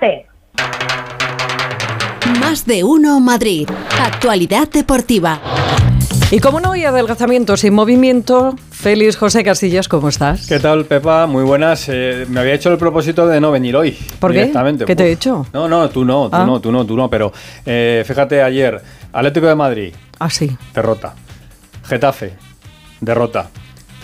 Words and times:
adelante. 0.00 0.26
Más 2.40 2.64
de 2.66 2.84
uno 2.84 3.20
Madrid. 3.20 3.68
Actualidad 4.00 4.68
deportiva. 4.68 5.40
Y 6.30 6.38
como 6.40 6.60
no 6.60 6.72
hay 6.72 6.84
adelgazamiento 6.84 7.58
sin 7.58 7.74
movimiento, 7.74 8.54
Félix 8.70 9.16
José 9.18 9.44
Casillas, 9.44 9.86
¿cómo 9.86 10.08
estás? 10.08 10.46
¿Qué 10.46 10.58
tal, 10.58 10.86
Pepa? 10.86 11.26
Muy 11.26 11.44
buenas. 11.44 11.88
Eh, 11.90 12.24
me 12.28 12.40
había 12.40 12.54
hecho 12.54 12.70
el 12.72 12.78
propósito 12.78 13.26
de 13.26 13.38
no 13.38 13.50
venir 13.50 13.76
hoy. 13.76 13.92
¿Por 14.18 14.32
qué? 14.32 14.50
¿Qué 14.86 14.96
te 14.96 15.04
he 15.08 15.12
hecho? 15.12 15.46
No, 15.52 15.68
no, 15.68 15.90
tú 15.90 16.06
no, 16.06 16.30
tú 16.30 16.36
Ah. 16.36 16.46
no, 16.46 16.58
tú 16.60 16.72
no, 16.72 16.86
tú 16.86 16.96
no. 16.96 17.10
Pero 17.10 17.32
eh, 17.66 18.02
fíjate, 18.06 18.42
ayer, 18.42 18.80
Atlético 19.12 19.46
de 19.46 19.54
Madrid, 19.54 19.94
Ah, 20.18 20.30
sí. 20.30 20.56
derrota. 20.74 21.14
Getafe, 21.84 22.32
derrota. 23.00 23.50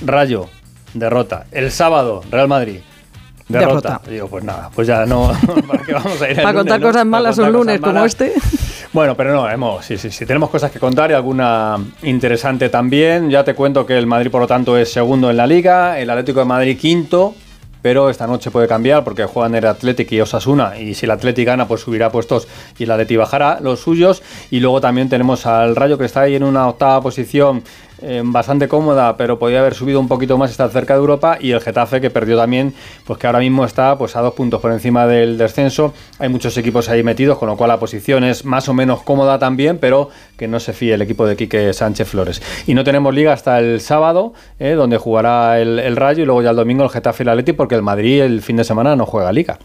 Rayo, 0.05 0.51
derrota. 0.93 1.47
El 1.51 1.71
sábado, 1.71 2.21
Real 2.31 2.47
Madrid. 2.49 2.81
Derrota. 3.49 3.89
Derrota. 3.89 4.11
Digo, 4.11 4.29
pues 4.29 4.45
nada, 4.45 4.71
pues 4.75 4.87
ya 4.87 5.07
no. 5.07 5.33
¿Para 5.67 5.83
qué 5.83 5.93
vamos 5.93 6.21
a 6.21 6.31
ir 6.31 6.37
el 6.39 6.43
Para 6.43 6.53
lunes, 6.53 6.55
contar 6.55 6.81
no? 6.81 6.87
cosas 6.87 7.07
malas 7.07 7.37
contar 7.37 7.51
un 7.51 7.57
lunes 7.59 7.81
como 7.81 8.05
este. 8.05 8.33
Bueno, 8.91 9.15
pero 9.15 9.35
no, 9.35 9.49
hemos, 9.51 9.85
sí, 9.85 9.99
sí, 9.99 10.11
sí, 10.11 10.25
tenemos 10.25 10.49
cosas 10.49 10.71
que 10.71 10.79
contar 10.79 11.11
y 11.11 11.15
alguna 11.15 11.77
interesante 12.05 12.71
también. 12.71 13.29
Ya 13.29 13.45
te 13.45 13.55
cuento 13.55 13.85
que 13.85 13.99
el 13.99 14.07
Madrid, 14.07 14.31
por 14.31 14.41
lo 14.41 14.47
tanto, 14.47 14.79
es 14.79 14.91
segundo 14.91 15.31
en 15.31 15.37
la 15.37 15.47
liga, 15.47 15.99
el 16.01 16.09
Atlético 16.09 16.41
de 16.41 16.47
Madrid 16.47 16.79
quinto, 16.79 17.35
pero 17.83 18.09
esta 18.09 18.27
noche 18.27 18.51
puede 18.51 18.67
cambiar 18.67 19.05
porque 19.05 19.25
juegan 19.25 19.55
el 19.55 19.67
Atlético 19.67 20.15
y 20.15 20.21
Osasuna 20.23 20.79
y 20.79 20.95
si 20.95 21.05
el 21.05 21.11
Atlético 21.11 21.51
gana, 21.51 21.69
pues 21.69 21.83
subirá 21.83 22.11
puestos 22.11 22.49
y 22.79 22.85
el 22.85 22.91
Atleti 22.91 23.17
bajará 23.17 23.61
los 23.61 23.81
suyos. 23.81 24.23
Y 24.51 24.61
luego 24.61 24.81
también 24.81 25.11
tenemos 25.11 25.45
al 25.45 25.77
Rayo 25.77 25.99
que 25.99 26.07
está 26.07 26.23
ahí 26.23 26.35
en 26.35 26.43
una 26.43 26.67
octava 26.67 27.03
posición 27.03 27.63
eh, 28.01 28.23
bastante 28.25 28.69
cómoda, 28.69 29.17
pero 29.17 29.39
podía 29.39 29.61
haber 29.61 29.75
subido 29.75 29.99
un 29.99 30.09
poquito 30.09 30.39
más, 30.39 30.51
está 30.51 30.69
cerca 30.69 30.95
de 30.95 31.01
Europa, 31.01 31.39
y 31.41 31.51
el 31.51 31.61
Getafe 31.61 32.01
que 32.01 32.11
perdió 32.11 32.37
también, 32.37 32.73
pues 33.05 33.19
que 33.19 33.27
ahora 33.27 33.41
mismo 33.41 33.65
está 33.65 33.99
pues 33.99 34.15
a 34.15 34.21
dos 34.21 34.35
puntos 34.35 34.61
por 34.61 34.73
encima 34.73 35.07
del 35.07 35.37
descenso. 35.37 35.93
Hay 36.19 36.29
muchos 36.29 36.57
equipos 36.57 36.89
ahí 36.89 37.03
metidos, 37.03 37.39
con 37.39 37.49
lo 37.49 37.57
cual 37.57 37.69
la 37.69 37.79
posición 37.79 38.25
es 38.25 38.45
más 38.45 38.69
o 38.69 38.75
menos 38.75 39.03
cómoda 39.03 39.39
también, 39.39 39.79
pero 39.79 40.11
que 40.37 40.47
no 40.47 40.61
se 40.61 40.73
fíe 40.73 40.95
el 40.95 41.03
equipo 41.03 41.27
de 41.27 41.37
Quique 41.37 41.73
Sánchez 41.73 42.09
Flores. 42.09 42.43
Y 42.67 42.75
no 42.75 42.85
tenemos 42.85 43.13
liga 43.15 43.33
hasta 43.33 43.59
el 43.59 43.81
sábado, 43.81 44.33
eh, 44.59 44.73
donde 44.73 44.97
jugará 44.99 45.61
el, 45.61 45.97
Rayo, 45.97 46.23
y 46.23 46.27
luego 46.27 46.43
ya 46.43 46.51
el 46.51 46.57
domingo 46.57 46.85
el 46.85 46.91
Getafe 46.91 47.23
y 47.23 47.25
el 47.25 47.31
Atleti, 47.31 47.53
porque 47.53 47.75
el 47.75 47.83
Madrid 47.83 48.23
el 48.23 48.43
fin 48.43 48.57
de 48.57 48.65
semana 48.65 48.95
no 48.95 49.07
juega 49.07 49.33
liga. 49.33 49.59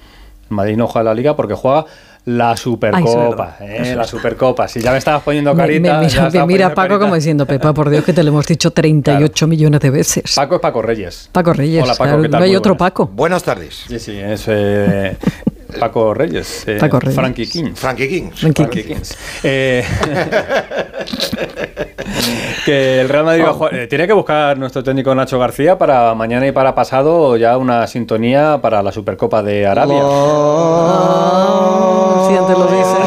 El 0.49 0.55
Madrid 0.55 0.77
no 0.77 0.87
juega 0.87 1.03
la 1.03 1.13
liga 1.13 1.35
porque 1.35 1.53
juega 1.53 1.85
la 2.25 2.55
Supercopa, 2.55 3.57
Ay, 3.59 3.67
eh, 3.69 3.95
la 3.95 4.05
Supercopa. 4.05 4.67
Si 4.67 4.79
ya 4.79 4.91
me 4.91 4.97
estabas 4.97 5.23
poniendo 5.23 5.53
Me- 5.53 5.57
me 5.57 5.63
carita, 5.63 5.79
mira, 5.81 5.99
me 5.99 6.07
estabas 6.07 6.47
mira 6.47 6.69
Paco 6.69 6.87
carita. 6.87 6.99
como 6.99 7.15
diciendo, 7.15 7.45
Pepa, 7.45 7.73
por 7.73 7.89
Dios 7.89 8.05
que 8.05 8.13
te 8.13 8.23
lo 8.23 8.29
hemos 8.29 8.47
dicho 8.47 8.71
38 8.73 9.47
millones 9.47 9.81
de 9.81 9.89
veces. 9.89 10.33
Paco 10.35 10.55
es 10.55 10.61
Paco 10.61 10.81
Reyes. 10.81 11.29
Paco 11.31 11.51
Reyes, 11.53 11.83
Hola, 11.83 11.93
Paco, 11.93 12.03
claro, 12.03 12.21
¿qué 12.21 12.29
tal? 12.29 12.39
no 12.39 12.43
hay 12.45 12.49
Muy 12.51 12.55
otro 12.57 12.73
buenas. 12.75 12.91
Paco. 12.91 13.07
Buenas 13.07 13.43
tardes. 13.43 13.83
Sí, 13.87 13.99
sí, 13.99 14.17
es 14.17 14.45
eh, 14.47 15.17
Paco 15.79 16.13
Reyes. 16.13 16.67
eh, 16.67 16.77
Paco 16.79 16.99
Reyes. 16.99 17.15
Frankie 17.15 17.47
King. 17.47 17.73
Frankie 17.75 18.07
King. 18.09 18.29
Frankie 18.31 18.63
Frankie 18.63 18.83
Kings. 18.83 19.17
Eh, 19.43 19.83
que 22.65 23.01
el 23.01 23.09
Real 23.09 23.25
Madrid 23.25 23.43
va 23.45 23.49
a 23.49 23.53
jugar- 23.53 23.75
eh, 23.75 23.87
tiene 23.87 24.07
que 24.07 24.13
buscar 24.13 24.57
nuestro 24.57 24.83
técnico 24.83 25.13
Nacho 25.13 25.37
García 25.39 25.77
para 25.77 26.13
mañana 26.15 26.47
y 26.47 26.51
para 26.51 26.73
pasado 26.75 27.35
ya 27.37 27.57
una 27.57 27.85
sintonía 27.87 28.59
para 28.61 28.81
la 28.83 28.91
Supercopa 28.91 29.41
de 29.43 29.67
Arabia. 29.67 30.01
Si 32.27 32.37
antes 32.37 32.57
lo 32.57 32.65
dices. 32.67 33.02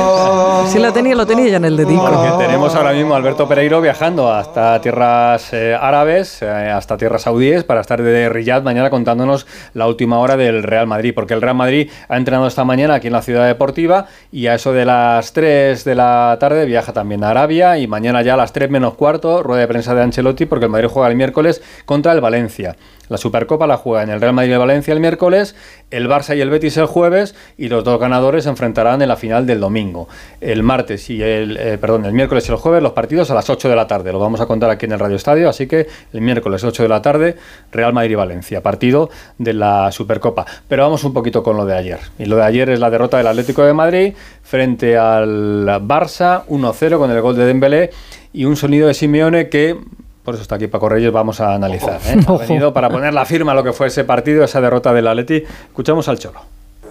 Si 0.77 0.83
la 0.83 0.93
tenía, 0.93 1.15
lo 1.15 1.27
tenía 1.27 1.49
ya 1.49 1.57
en 1.57 1.65
el 1.65 1.75
dedico. 1.75 2.05
Porque 2.05 2.45
tenemos 2.45 2.75
ahora 2.75 2.93
mismo 2.93 3.15
a 3.15 3.17
Alberto 3.17 3.49
Pereiro 3.49 3.81
viajando 3.81 4.31
hasta 4.31 4.79
tierras 4.83 5.51
eh, 5.55 5.75
árabes, 5.75 6.43
eh, 6.43 6.47
hasta 6.47 6.99
tierras 6.99 7.23
saudíes, 7.23 7.65
para 7.65 7.81
estar 7.81 8.03
de 8.03 8.29
Riyadh 8.29 8.63
mañana 8.63 8.91
contándonos 8.91 9.47
la 9.73 9.87
última 9.87 10.19
hora 10.19 10.37
del 10.37 10.63
Real 10.63 10.87
Madrid. 10.87 11.15
Porque 11.15 11.33
el 11.33 11.41
Real 11.41 11.55
Madrid 11.55 11.91
ha 12.11 12.19
entrenado 12.19 12.47
esta 12.47 12.65
mañana 12.65 12.97
aquí 12.97 13.07
en 13.07 13.15
la 13.15 13.23
ciudad 13.23 13.47
deportiva 13.47 14.09
y 14.31 14.49
a 14.49 14.55
eso 14.55 14.75
de 14.75 14.85
las 14.85 15.33
3 15.33 15.83
de 15.83 15.95
la 15.95 16.37
tarde 16.39 16.67
viaja 16.67 16.93
también 16.93 17.25
a 17.25 17.31
Arabia 17.31 17.79
y 17.79 17.87
mañana 17.87 18.21
ya 18.21 18.35
a 18.35 18.37
las 18.37 18.53
3 18.53 18.69
menos 18.69 18.97
cuarto, 18.97 19.43
rueda 19.43 19.63
de 19.63 19.69
prensa 19.69 19.95
de 19.95 20.03
Ancelotti, 20.03 20.45
porque 20.45 20.67
el 20.67 20.71
Madrid 20.71 20.91
juega 20.93 21.09
el 21.09 21.17
miércoles 21.17 21.62
contra 21.87 22.12
el 22.12 22.21
Valencia. 22.21 22.77
La 23.09 23.17
Supercopa 23.17 23.67
la 23.67 23.77
juega 23.77 24.03
en 24.03 24.11
el 24.11 24.21
Real 24.21 24.33
Madrid 24.33 24.53
y 24.53 24.56
Valencia 24.56 24.93
el 24.93 25.00
miércoles, 25.00 25.55
el 25.91 26.09
Barça 26.09 26.37
y 26.37 26.41
el 26.41 26.50
Betis 26.50 26.77
el 26.77 26.87
jueves 26.87 27.34
y 27.56 27.69
los 27.69 27.84
dos 27.84 28.00
ganadores 28.00 28.44
se 28.44 28.50
enfrentarán 28.50 29.03
en 29.03 29.09
la 29.09 29.17
final 29.17 29.47
del 29.47 29.61
domingo. 29.61 30.09
El 30.41 30.62
martes 30.62 31.09
y 31.11 31.22
el 31.22 31.56
eh, 31.56 31.78
perdón, 31.78 32.05
el 32.05 32.12
miércoles 32.12 32.49
y 32.49 32.53
el 32.53 32.59
jueves 32.59 32.83
los 32.83 32.93
partidos 32.93 33.31
a 33.31 33.34
las 33.34 33.49
8 33.49 33.69
de 33.69 33.77
la 33.77 33.87
tarde. 33.87 34.12
Lo 34.12 34.19
vamos 34.19 34.41
a 34.41 34.47
contar 34.47 34.71
aquí 34.71 34.87
en 34.87 34.93
el 34.93 34.99
Radio 34.99 35.17
Estadio, 35.17 35.49
así 35.49 35.67
que 35.67 35.87
el 36.12 36.21
miércoles 36.21 36.65
8 36.65 36.83
de 36.83 36.89
la 36.89 37.03
tarde 37.03 37.37
Real 37.72 37.93
Madrid 37.93 38.12
y 38.12 38.15
Valencia, 38.15 38.62
partido 38.62 39.11
de 39.38 39.53
la 39.53 39.93
Supercopa. 39.93 40.44
Pero 40.69 40.83
vamos 40.83 41.05
un 41.05 41.12
poquito 41.12 41.43
con 41.43 41.56
lo 41.56 41.65
de 41.65 41.77
ayer. 41.77 42.00
Y 42.19 42.25
lo 42.27 42.37
de 42.37 42.44
ayer 42.44 42.71
es 42.71 42.81
la 42.81 42.91
derrota 42.91 43.19
del 43.19 43.27
Atlético 43.27 43.62
de 43.65 43.73
Madrid 43.73 44.15
frente 44.43 44.97
al 44.97 45.67
Barça 45.83 46.44
1-0 46.47 46.99
con 46.99 47.11
el 47.11 47.21
gol 47.21 47.37
de 47.37 47.47
Dembélé 47.47 47.91
y 48.33 48.44
un 48.44 48.56
sonido 48.56 48.88
de 48.88 48.94
Simeone 48.94 49.49
que 49.49 49.78
por 50.26 50.34
eso 50.34 50.42
está 50.42 50.56
aquí 50.56 50.66
Paco 50.66 50.88
Reyes, 50.91 51.10
vamos 51.12 51.41
a 51.41 51.54
analizar. 51.54 51.98
¿eh? 52.04 52.16
Ha 52.26 52.32
venido 52.37 52.72
para 52.75 52.91
poner 52.91 53.14
la 53.14 53.25
firma 53.25 53.53
a 53.53 53.54
lo 53.54 53.62
que 53.64 53.72
fue 53.72 53.87
ese 53.87 54.04
partido, 54.04 54.44
esa 54.44 54.60
derrota 54.60 54.92
del 54.92 55.06
Atleti. 55.06 55.42
Escuchamos 55.69 56.09
al 56.09 56.19
Cholo. 56.19 56.41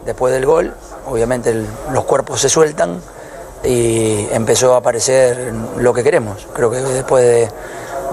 Después 0.05 0.33
del 0.33 0.45
gol, 0.45 0.73
obviamente 1.07 1.49
el- 1.51 1.65
los 1.91 2.05
cuerpos 2.05 2.39
se 2.39 2.47
sueltan 2.49 2.99
y 3.63 4.25
empezó 4.31 4.73
a 4.73 4.77
aparecer 4.77 5.51
lo 5.77 5.93
que 5.93 6.01
queremos. 6.03 6.47
Creo 6.53 6.71
que 6.71 6.77
después 6.77 7.23
de- 7.23 7.49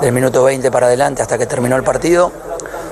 del 0.00 0.12
minuto 0.12 0.42
20 0.42 0.70
para 0.70 0.86
adelante 0.86 1.22
hasta 1.22 1.38
que 1.38 1.46
terminó 1.46 1.76
el 1.76 1.82
partido, 1.84 2.32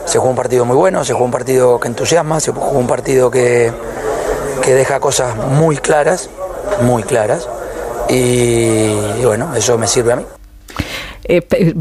se 0.05 0.19
jugó 0.19 0.31
un 0.31 0.37
partido 0.37 0.65
muy 0.65 0.77
bueno, 0.77 1.05
se 1.05 1.13
jugó 1.13 1.25
un 1.25 1.31
partido 1.33 1.81
que 1.81 1.89
entusiasma, 1.89 2.39
se 2.41 2.53
jugó 2.53 2.79
un 2.79 2.87
partido 2.87 3.31
que, 3.31 3.73
que 4.63 4.75
deja 4.75 5.01
cosas 5.01 5.35
muy 5.37 5.77
claras, 5.79 6.31
muy 6.83 7.03
claras. 7.03 7.49
Y, 8.09 8.15
y 8.15 9.23
bueno, 9.25 9.55
eso 9.57 9.77
me 9.79 9.87
sirve 9.87 10.13
a 10.13 10.17
mí. 10.17 10.25
Eh, 11.25 11.75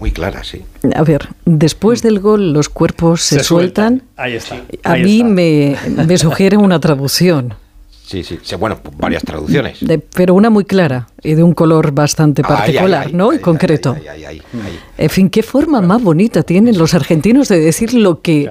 Muy 0.00 0.12
clara, 0.12 0.44
sí. 0.44 0.62
a 0.94 1.02
ver, 1.02 1.28
después 1.44 2.02
del 2.02 2.20
gol 2.20 2.52
los 2.52 2.68
cuerpos 2.68 3.20
se, 3.22 3.42
sueltan. 3.42 4.02
Ahí 4.16 4.34
está. 4.34 4.56
A 4.84 4.92
ahí 4.92 5.02
mí 5.02 5.16
está. 5.16 5.28
me, 5.28 5.76
me 6.06 6.18
sugiere 6.18 6.56
una 6.56 6.78
traducción, 6.80 7.54
Sí, 8.08 8.24
sí. 8.24 8.38
sí, 8.42 8.54
Bueno, 8.56 8.78
varias 8.96 9.22
traducciones. 9.22 9.78
de- 9.80 9.98
pero 9.98 10.32
una 10.34 10.48
muy 10.50 10.64
clara 10.64 11.08
y 11.22 11.34
de 11.34 11.42
un 11.42 11.52
color 11.52 11.92
bastante 11.92 12.40
Ay, 12.42 12.50
ay, 12.50 12.56
particular, 12.58 13.06
ay, 13.08 13.12
¿no? 13.12 13.30
ay, 13.30 13.36
y 13.36 13.40
concreto. 13.40 13.94
ay, 13.98 14.06
ay, 14.08 14.24
ay, 14.24 14.42
ay. 14.54 14.78
En 14.96 15.10
fin, 15.10 15.28
qué 15.28 15.42
forma 15.42 15.80
más 15.82 16.02
bonita 16.02 16.42
tienen 16.42 16.78
los 16.78 16.94
argentinos 16.94 17.48
de 17.48 17.58
decir 17.60 17.92
lo 17.92 18.22
que 18.22 18.50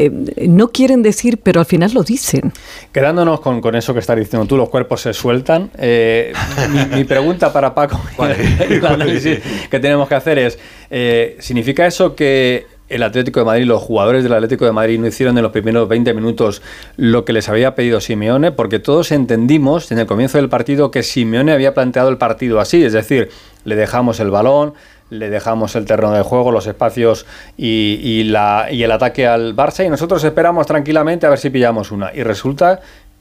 eh, 0.00 0.46
no 0.46 0.68
quieren 0.68 1.02
decir, 1.02 1.38
pero 1.42 1.58
al 1.58 1.66
final 1.66 1.92
lo 1.92 2.04
dicen. 2.04 2.52
Quedándonos 2.92 3.40
con, 3.40 3.60
con 3.60 3.74
eso 3.74 3.92
que 3.92 3.98
estás 3.98 4.16
diciendo 4.16 4.46
tú, 4.46 4.56
los 4.56 4.68
cuerpos 4.68 5.00
se 5.00 5.12
sueltan. 5.12 5.70
eh, 5.76 6.32
mi, 6.70 6.96
mi 6.98 7.04
pregunta 7.04 7.52
para 7.52 7.74
Paco, 7.74 8.00
que 9.70 9.80
tenemos 9.80 10.08
que 10.08 10.14
hacer 10.14 10.38
es, 10.38 10.58
eh, 10.90 11.36
¿significa 11.40 11.84
eso 11.84 12.14
que 12.14 12.66
el 12.88 13.02
Atlético 13.02 13.40
de 13.40 13.46
Madrid, 13.46 13.64
los 13.64 13.82
jugadores 13.82 14.22
del 14.22 14.32
Atlético 14.32 14.64
de 14.64 14.72
Madrid 14.72 15.00
no 15.00 15.08
hicieron 15.08 15.36
en 15.36 15.42
los 15.42 15.50
primeros 15.50 15.88
20 15.88 16.14
minutos 16.14 16.62
lo 16.96 17.24
que 17.24 17.32
les 17.32 17.48
había 17.48 17.74
pedido 17.74 18.00
Simeone? 18.00 18.52
Porque 18.52 18.78
todos 18.78 19.10
entendimos 19.10 19.90
en 19.90 19.98
el 19.98 20.06
comienzo 20.06 20.38
del 20.38 20.48
partido 20.48 20.92
que 20.92 21.02
Simeone 21.02 21.50
había 21.50 21.74
planteado 21.74 22.08
el 22.08 22.18
partido 22.18 22.60
así, 22.60 22.84
es 22.84 22.92
decir, 22.92 23.30
le 23.64 23.74
dejamos 23.74 24.20
el 24.20 24.30
balón, 24.30 24.74
le 25.10 25.30
dejamos 25.30 25.76
el 25.76 25.84
terreno 25.84 26.12
de 26.12 26.22
juego, 26.22 26.50
los 26.52 26.66
espacios 26.66 27.26
y, 27.56 28.00
y 28.02 28.24
la, 28.24 28.68
y 28.70 28.82
el 28.82 28.92
ataque 28.92 29.26
al 29.26 29.56
Barça 29.56 29.84
y 29.84 29.88
nosotros 29.88 30.22
esperamos 30.24 30.66
tranquilamente 30.66 31.26
a 31.26 31.30
ver 31.30 31.38
si 31.38 31.50
pillamos 31.50 31.90
una. 31.90 32.12
Y 32.14 32.22
resulta 32.22 32.80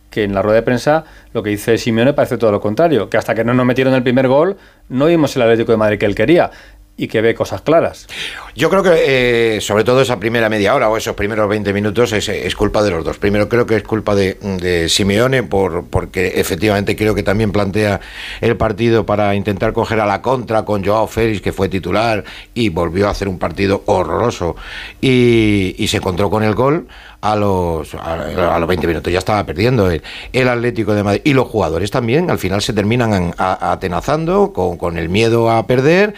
que 0.10 0.24
en 0.24 0.34
la 0.34 0.42
rueda 0.42 0.58
de 0.58 0.62
prensa 0.64 1.04
lo 1.34 1.44
que 1.44 1.50
dice 1.50 1.78
Simeone 1.78 2.14
parece 2.14 2.38
todo 2.38 2.52
lo 2.52 2.62
contrario, 2.62 3.10
que 3.10 3.18
hasta 3.18 3.36
que 3.36 3.44
no 3.44 3.54
nos 3.54 3.66
metieron 3.66 3.94
el 3.94 4.04
primer 4.04 4.28
gol 4.28 4.58
no 4.90 5.08
vimos 5.08 5.36
el 5.36 5.42
Atlético 5.42 5.72
de 5.72 5.78
Madrid 5.78 6.00
que 6.00 6.06
él 6.06 6.16
quería 6.16 6.50
y 6.98 7.08
que 7.08 7.22
ve 7.22 7.36
cosas 7.36 7.62
claras. 7.62 8.08
Yo 8.56 8.70
creo 8.72 8.82
que 8.82 9.56
eh, 9.58 9.62
sobre 9.62 9.84
todo 9.84 10.02
esa 10.02 10.20
primera 10.20 10.50
media 10.50 10.74
hora 10.74 10.90
o 10.90 10.98
esos 10.98 11.16
primeros 11.16 11.48
20 11.48 11.72
minutos 11.72 12.12
es, 12.12 12.56
culpa 12.56 12.82
de 12.82 12.90
los 12.90 13.06
dos. 13.06 13.20
Primero 13.20 13.48
creo 13.48 13.68
que 13.68 13.76
es 13.76 13.84
culpa 13.84 14.16
de, 14.16 14.88
Simeone 14.90 15.44
por, 15.44 15.86
porque 15.86 16.34
efectivamente 16.36 16.96
creo 16.96 17.14
que 17.14 17.22
también 17.22 17.52
plantea 17.52 18.02
el 18.42 18.58
partido 18.58 19.06
para 19.06 19.36
intentar 19.36 19.74
coger 19.74 20.00
a 20.00 20.08
la 20.08 20.22
contra 20.24 20.66
con 20.66 20.84
Joao 20.84 21.06
Félix 21.08 21.42
que 21.42 21.54
fue 21.54 21.70
titular 21.70 22.24
y 22.56 22.70
volvió 22.70 23.08
a 23.08 23.12
hacer 23.12 23.28
un 23.28 23.38
partido 23.38 23.84
horroroso 23.86 24.56
y, 25.00 25.76
y 25.78 25.88
se 25.88 25.98
encontró 25.98 26.30
con 26.32 26.44
el 26.44 26.56
gol 26.56 26.88
a 27.22 27.36
los, 27.36 27.94
a 27.96 28.58
los 28.60 28.68
20 28.68 28.88
minutos. 28.88 29.12
Ya 29.14 29.20
estaba 29.20 29.44
perdiendo 29.44 29.90
el, 29.92 30.02
el 30.34 30.48
Atlético 30.50 30.94
de 30.96 31.04
Madrid 31.04 31.22
y 31.24 31.34
los 31.34 31.48
jugadores 31.48 31.92
también 31.92 32.32
al 32.32 32.40
final 32.40 32.62
se 32.62 32.74
terminan 32.74 33.34
a- 33.38 33.72
atenazando 33.72 34.54
con, 34.54 34.78
con 34.78 34.98
el 34.98 35.10
miedo 35.10 35.50
a 35.52 35.66
perder 35.68 36.14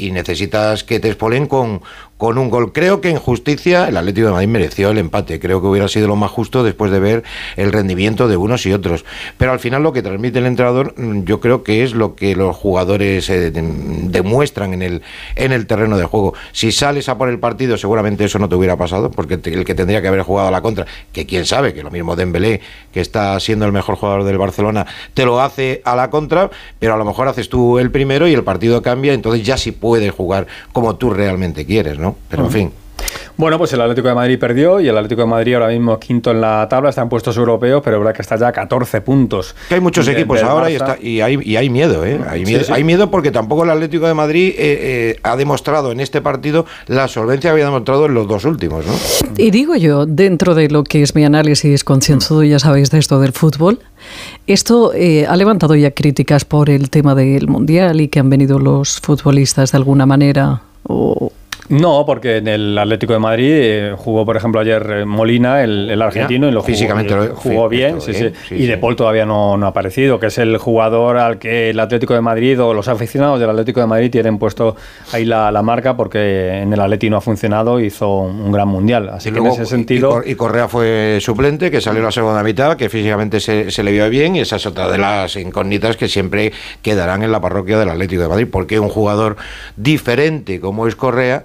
y 0.00 0.12
necesitas 0.12 0.84
que 0.84 0.98
te 1.00 1.08
expolen 1.08 1.46
con, 1.46 1.82
con 2.20 2.36
un 2.36 2.50
gol. 2.50 2.72
Creo 2.72 3.00
que 3.00 3.08
en 3.08 3.16
justicia 3.16 3.88
el 3.88 3.96
Atlético 3.96 4.26
de 4.26 4.34
Madrid 4.34 4.48
mereció 4.48 4.90
el 4.90 4.98
empate. 4.98 5.40
Creo 5.40 5.62
que 5.62 5.66
hubiera 5.68 5.88
sido 5.88 6.06
lo 6.06 6.16
más 6.16 6.30
justo 6.30 6.62
después 6.62 6.92
de 6.92 7.00
ver 7.00 7.24
el 7.56 7.72
rendimiento 7.72 8.28
de 8.28 8.36
unos 8.36 8.66
y 8.66 8.74
otros. 8.74 9.06
Pero 9.38 9.52
al 9.52 9.58
final 9.58 9.82
lo 9.82 9.94
que 9.94 10.02
transmite 10.02 10.38
el 10.38 10.44
entrenador 10.44 10.92
mm, 10.98 11.24
yo 11.24 11.40
creo 11.40 11.62
que 11.64 11.82
es 11.82 11.94
lo 11.94 12.14
que 12.14 12.36
los 12.36 12.54
jugadores 12.54 13.30
eh, 13.30 13.50
demuestran 13.50 14.74
en 14.74 14.82
el, 14.82 15.02
en 15.34 15.52
el 15.52 15.66
terreno 15.66 15.96
de 15.96 16.04
juego. 16.04 16.34
Si 16.52 16.72
sales 16.72 17.08
a 17.08 17.16
por 17.16 17.30
el 17.30 17.38
partido 17.38 17.78
seguramente 17.78 18.26
eso 18.26 18.38
no 18.38 18.50
te 18.50 18.54
hubiera 18.54 18.76
pasado 18.76 19.10
porque 19.10 19.40
el 19.42 19.64
que 19.64 19.74
tendría 19.74 20.02
que 20.02 20.08
haber 20.08 20.20
jugado 20.20 20.48
a 20.48 20.50
la 20.50 20.60
contra, 20.60 20.84
que 21.14 21.24
quién 21.24 21.46
sabe, 21.46 21.72
que 21.72 21.82
lo 21.82 21.90
mismo 21.90 22.16
Dembélé, 22.16 22.60
que 22.92 23.00
está 23.00 23.40
siendo 23.40 23.64
el 23.64 23.72
mejor 23.72 23.96
jugador 23.96 24.24
del 24.24 24.36
Barcelona, 24.36 24.86
te 25.14 25.24
lo 25.24 25.40
hace 25.40 25.80
a 25.86 25.96
la 25.96 26.10
contra, 26.10 26.50
pero 26.78 26.92
a 26.92 26.96
lo 26.98 27.06
mejor 27.06 27.28
haces 27.28 27.48
tú 27.48 27.78
el 27.78 27.90
primero 27.90 28.28
y 28.28 28.34
el 28.34 28.44
partido 28.44 28.82
cambia, 28.82 29.14
entonces 29.14 29.42
ya 29.42 29.56
sí 29.56 29.72
puedes 29.72 30.12
jugar 30.12 30.46
como 30.74 30.96
tú 30.96 31.08
realmente 31.08 31.64
quieres, 31.64 31.98
¿no? 31.98 32.09
Pero 32.28 32.44
en 32.44 32.50
fin. 32.50 32.72
Bueno, 33.40 33.56
pues 33.56 33.72
el 33.72 33.80
Atlético 33.80 34.08
de 34.08 34.14
Madrid 34.14 34.38
perdió 34.38 34.80
y 34.80 34.88
el 34.88 34.96
Atlético 34.96 35.22
de 35.22 35.26
Madrid 35.26 35.54
ahora 35.54 35.68
mismo 35.68 35.98
quinto 35.98 36.30
en 36.30 36.42
la 36.42 36.68
tabla, 36.68 36.90
está 36.90 37.00
en 37.00 37.08
puestos 37.08 37.38
europeos, 37.38 37.80
pero 37.82 37.96
es 37.96 38.00
verdad 38.00 38.14
que 38.14 38.20
está 38.20 38.36
ya 38.36 38.48
a 38.48 38.52
14 38.52 39.00
puntos. 39.00 39.54
Que 39.68 39.76
hay 39.76 39.80
muchos 39.80 40.06
equipos 40.08 40.42
ahora 40.42 40.70
y, 40.70 40.74
está, 40.74 40.98
y, 41.00 41.22
hay, 41.22 41.38
y, 41.42 41.56
hay, 41.56 41.70
miedo, 41.70 42.04
¿eh? 42.04 42.20
Hay 42.28 42.44
miedo, 42.44 42.66
hay 42.70 42.84
miedo 42.84 43.10
porque 43.10 43.30
tampoco 43.30 43.64
el 43.64 43.70
Atlético 43.70 44.06
de 44.06 44.12
Madrid 44.12 44.48
eh, 44.50 44.54
eh, 44.58 45.20
ha 45.22 45.36
demostrado 45.36 45.90
en 45.90 46.00
este 46.00 46.20
partido 46.20 46.66
la 46.86 47.08
solvencia 47.08 47.48
que 47.48 47.52
había 47.52 47.64
demostrado 47.64 48.04
en 48.06 48.12
los 48.12 48.28
dos 48.28 48.44
últimos, 48.44 48.84
¿no? 48.84 48.92
Y 49.38 49.50
digo 49.50 49.74
yo, 49.74 50.04
dentro 50.04 50.54
de 50.54 50.68
lo 50.68 50.84
que 50.84 51.00
es 51.00 51.14
mi 51.14 51.24
análisis 51.24 51.82
concienzudo, 51.82 52.44
ya 52.44 52.58
sabéis 52.58 52.90
de 52.90 52.98
esto 52.98 53.20
del 53.20 53.32
fútbol, 53.32 53.80
esto 54.46 54.92
eh, 54.92 55.26
ha 55.26 55.36
levantado 55.36 55.74
ya 55.76 55.92
críticas 55.92 56.44
por 56.44 56.68
el 56.68 56.90
tema 56.90 57.14
del 57.14 57.48
Mundial 57.48 58.02
y 58.02 58.08
que 58.08 58.20
han 58.20 58.28
venido 58.28 58.58
los 58.58 59.00
futbolistas 59.00 59.72
de 59.72 59.78
alguna 59.78 60.04
manera 60.04 60.60
o, 60.82 61.32
no, 61.70 62.04
porque 62.04 62.38
en 62.38 62.48
el 62.48 62.76
Atlético 62.76 63.12
de 63.12 63.20
Madrid 63.20 63.50
eh, 63.52 63.94
jugó, 63.96 64.26
por 64.26 64.36
ejemplo, 64.36 64.60
ayer 64.60 64.84
eh, 64.90 65.04
Molina, 65.04 65.62
el, 65.62 66.02
argentino, 66.02 66.48
y 66.48 66.50
lo 66.50 66.64
físicamente 66.64 67.14
jugó, 67.14 67.34
jugó 67.36 67.68
bien, 67.68 68.00
sí, 68.00 68.12
sí. 68.12 68.32
y 68.50 68.66
De 68.66 68.76
Paul 68.76 68.96
todavía 68.96 69.24
no, 69.24 69.54
ha 69.54 69.68
aparecido, 69.68 70.18
que 70.18 70.26
es 70.26 70.38
el 70.38 70.58
jugador 70.58 71.16
al 71.16 71.38
que 71.38 71.70
el 71.70 71.78
Atlético 71.78 72.14
de 72.14 72.22
Madrid 72.22 72.60
o 72.60 72.74
los 72.74 72.88
aficionados 72.88 73.38
del 73.38 73.50
Atlético 73.50 73.78
de 73.78 73.86
Madrid 73.86 74.10
tienen 74.10 74.38
puesto 74.38 74.74
ahí 75.12 75.24
la, 75.24 75.60
marca 75.62 75.96
porque 75.96 76.62
en 76.62 76.72
el 76.72 76.80
Atlético 76.80 77.12
no 77.12 77.16
ha 77.18 77.20
funcionado, 77.20 77.78
hizo 77.78 78.18
un 78.18 78.50
gran 78.50 78.66
mundial. 78.66 79.08
Así 79.10 79.30
que 79.30 79.38
en 79.38 79.46
ese 79.46 79.64
sentido. 79.64 80.22
Y, 80.26 80.34
Correa 80.34 80.66
fue 80.66 81.18
suplente, 81.20 81.70
que 81.70 81.80
salió 81.80 82.02
la 82.02 82.10
segunda 82.10 82.42
mitad, 82.42 82.76
que 82.76 82.88
físicamente 82.88 83.38
se, 83.38 83.70
se 83.70 83.84
le 83.84 83.92
vio 83.92 84.08
bien, 84.10 84.34
y 84.34 84.40
esa 84.40 84.56
es 84.56 84.66
otra 84.66 84.90
de 84.90 84.98
las 84.98 85.36
incógnitas 85.36 85.96
que 85.96 86.08
siempre 86.08 86.52
quedarán 86.82 87.22
en 87.22 87.30
la 87.30 87.40
parroquia 87.40 87.78
del 87.78 87.90
Atlético 87.90 88.22
de 88.22 88.28
Madrid, 88.28 88.48
porque 88.50 88.80
un 88.80 88.88
jugador 88.88 89.36
diferente 89.76 90.58
como 90.58 90.88
es 90.88 90.96
Correa 90.96 91.44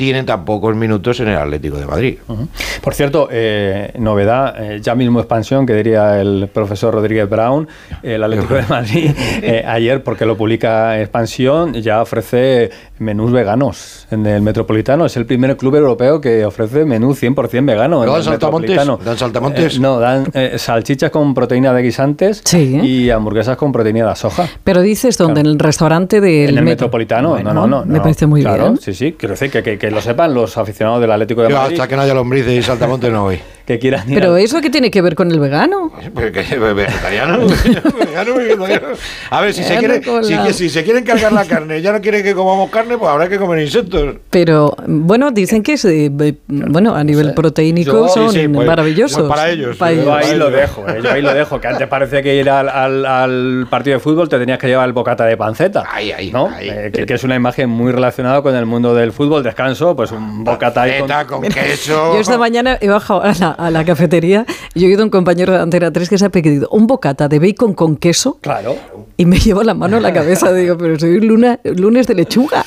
tienen 0.00 0.24
tan 0.24 0.46
pocos 0.46 0.74
minutos 0.74 1.20
en 1.20 1.28
el 1.28 1.36
Atlético 1.36 1.76
de 1.76 1.84
Madrid. 1.84 2.16
Por 2.80 2.94
cierto, 2.94 3.28
eh, 3.30 3.92
novedad, 3.98 4.54
eh, 4.58 4.80
ya 4.80 4.94
mismo 4.94 5.20
expansión, 5.20 5.66
que 5.66 5.74
diría 5.74 6.18
el 6.22 6.48
profesor 6.50 6.94
Rodríguez 6.94 7.28
Brown, 7.28 7.68
el 8.02 8.24
Atlético 8.24 8.54
de 8.54 8.62
Madrid 8.62 9.10
eh, 9.42 9.62
ayer, 9.66 10.02
porque 10.02 10.24
lo 10.24 10.38
publica 10.38 10.98
expansión, 10.98 11.74
ya 11.74 12.00
ofrece 12.00 12.70
menús 12.98 13.30
veganos 13.30 14.06
en 14.10 14.24
el 14.24 14.40
Metropolitano. 14.40 15.04
Es 15.04 15.18
el 15.18 15.26
primer 15.26 15.58
club 15.58 15.74
europeo 15.74 16.18
que 16.18 16.46
ofrece 16.46 16.86
menú 16.86 17.12
100% 17.12 17.66
vegano. 17.66 18.02
En 18.02 18.08
el 18.08 18.22
saltamontes? 18.22 18.76
¿Dan 19.04 19.18
saltamontes? 19.18 19.78
no, 19.80 20.00
dan 20.00 20.32
salchichas 20.56 21.10
con 21.10 21.34
proteína 21.34 21.74
de 21.74 21.82
guisantes 21.82 22.42
y 22.54 23.10
hamburguesas 23.10 23.58
con 23.58 23.70
proteína 23.70 24.08
de 24.08 24.16
soja. 24.16 24.48
Pero 24.64 24.80
dices, 24.80 25.18
¿dónde? 25.18 25.42
¿En 25.42 25.46
el 25.46 25.58
restaurante 25.58 26.22
del 26.22 26.50
En 26.52 26.58
el 26.58 26.64
Metropolitano, 26.64 27.38
no, 27.38 27.52
no, 27.52 27.66
no. 27.66 27.84
Me 27.84 28.00
parece 28.00 28.24
muy 28.24 28.42
bien. 28.42 28.78
Sí, 28.78 28.94
sí, 28.94 29.12
quiero 29.12 29.34
decir 29.34 29.50
que, 29.50 29.78
que 29.78 29.89
lo 29.90 30.00
sepan 30.00 30.34
los 30.34 30.56
aficionados 30.56 31.00
del 31.00 31.10
Atlético 31.12 31.42
de 31.42 31.48
Madrid. 31.50 31.74
hasta 31.80 31.88
que 31.88 31.96
no 31.96 32.02
haya 32.02 32.14
lombrices 32.14 32.52
y 32.52 32.62
saltamonte 32.62 33.10
no 33.10 33.24
voy. 33.24 33.40
Que 33.70 33.78
quieran 33.78 34.04
Pero 34.08 34.36
eso 34.36 34.60
qué 34.60 34.68
tiene 34.68 34.90
que 34.90 35.00
ver 35.00 35.14
con 35.14 35.30
el 35.30 35.38
vegano? 35.38 35.92
vegetariano, 36.12 37.38
A 39.30 39.40
ver, 39.40 39.54
si 39.54 39.62
se, 39.62 39.76
quiere, 39.76 40.02
si, 40.52 40.68
se 40.68 40.82
quieren 40.82 41.04
cargar 41.04 41.32
la 41.32 41.44
carne, 41.44 41.80
ya 41.80 41.92
no 41.92 42.00
quieren 42.00 42.22
que 42.22 42.34
comamos 42.34 42.70
carne, 42.70 42.98
pues 42.98 43.10
habrá 43.10 43.28
que 43.28 43.38
comer 43.38 43.60
insectos. 43.60 44.16
Pero 44.30 44.74
bueno, 44.86 45.30
dicen 45.30 45.62
que 45.62 45.74
eh, 45.84 46.10
bueno, 46.48 46.94
a 46.94 47.04
nivel 47.04 47.32
proteínico 47.34 48.08
son 48.08 48.32
pues, 48.32 48.66
maravillosos. 48.66 49.18
Pues 49.18 49.28
para 49.28 49.50
ellos. 49.50 49.78
yo 49.78 50.14
ahí 50.14 50.36
lo 50.36 50.50
dejo, 50.50 50.88
eh, 50.88 51.00
yo 51.02 51.12
ahí 51.12 51.22
lo 51.22 51.32
dejo, 51.32 51.60
que 51.60 51.68
antes 51.68 51.86
parece 51.86 52.22
que 52.22 52.34
ir 52.34 52.50
al, 52.50 52.68
al, 53.06 53.66
partido 53.70 53.96
de 53.96 54.00
fútbol 54.00 54.28
te 54.28 54.38
tenías 54.38 54.58
que 54.58 54.66
llevar 54.66 54.86
el 54.86 54.92
bocata 54.92 55.24
de 55.24 55.36
panceta. 55.36 55.84
Ahí, 55.90 56.10
ahí, 56.10 56.32
¿no? 56.32 56.50
Eh, 56.60 56.90
que, 57.06 57.14
es 57.14 57.24
una 57.24 57.36
imagen 57.36 57.70
muy 57.70 57.92
relacionada 57.92 58.42
con 58.42 58.54
el 58.56 58.66
mundo 58.66 58.94
del 58.94 59.12
fútbol, 59.12 59.42
descanso, 59.42 59.94
pues 59.94 60.10
un 60.10 60.42
bocata 60.42 60.82
ahí 60.82 61.02
con, 61.28 61.42
queso. 61.42 62.14
Yo 62.14 62.20
esta 62.20 62.38
mañana 62.38 62.78
he 62.80 62.88
bajado 62.88 63.22
a 63.22 63.32
la, 63.32 63.50
a 63.66 63.70
la 63.70 63.84
cafetería 63.84 64.46
y 64.74 64.84
he 64.84 64.88
oído 64.88 65.04
un 65.04 65.10
compañero 65.10 65.52
de 65.52 65.60
Antena 65.60 65.92
3 65.92 66.08
que 66.08 66.18
se 66.18 66.24
ha 66.24 66.30
pedido 66.30 66.68
un 66.70 66.86
bocata 66.86 67.28
de 67.28 67.38
bacon 67.38 67.74
con 67.74 67.96
queso. 67.96 68.38
Claro. 68.40 68.76
Y 69.16 69.26
me 69.26 69.38
llevo 69.38 69.62
la 69.62 69.74
mano 69.74 69.98
a 69.98 70.00
la 70.00 70.12
cabeza, 70.12 70.52
digo, 70.52 70.78
pero 70.78 70.98
soy 70.98 71.20
luna, 71.20 71.60
lunes 71.64 72.06
de 72.06 72.14
lechuga. 72.14 72.64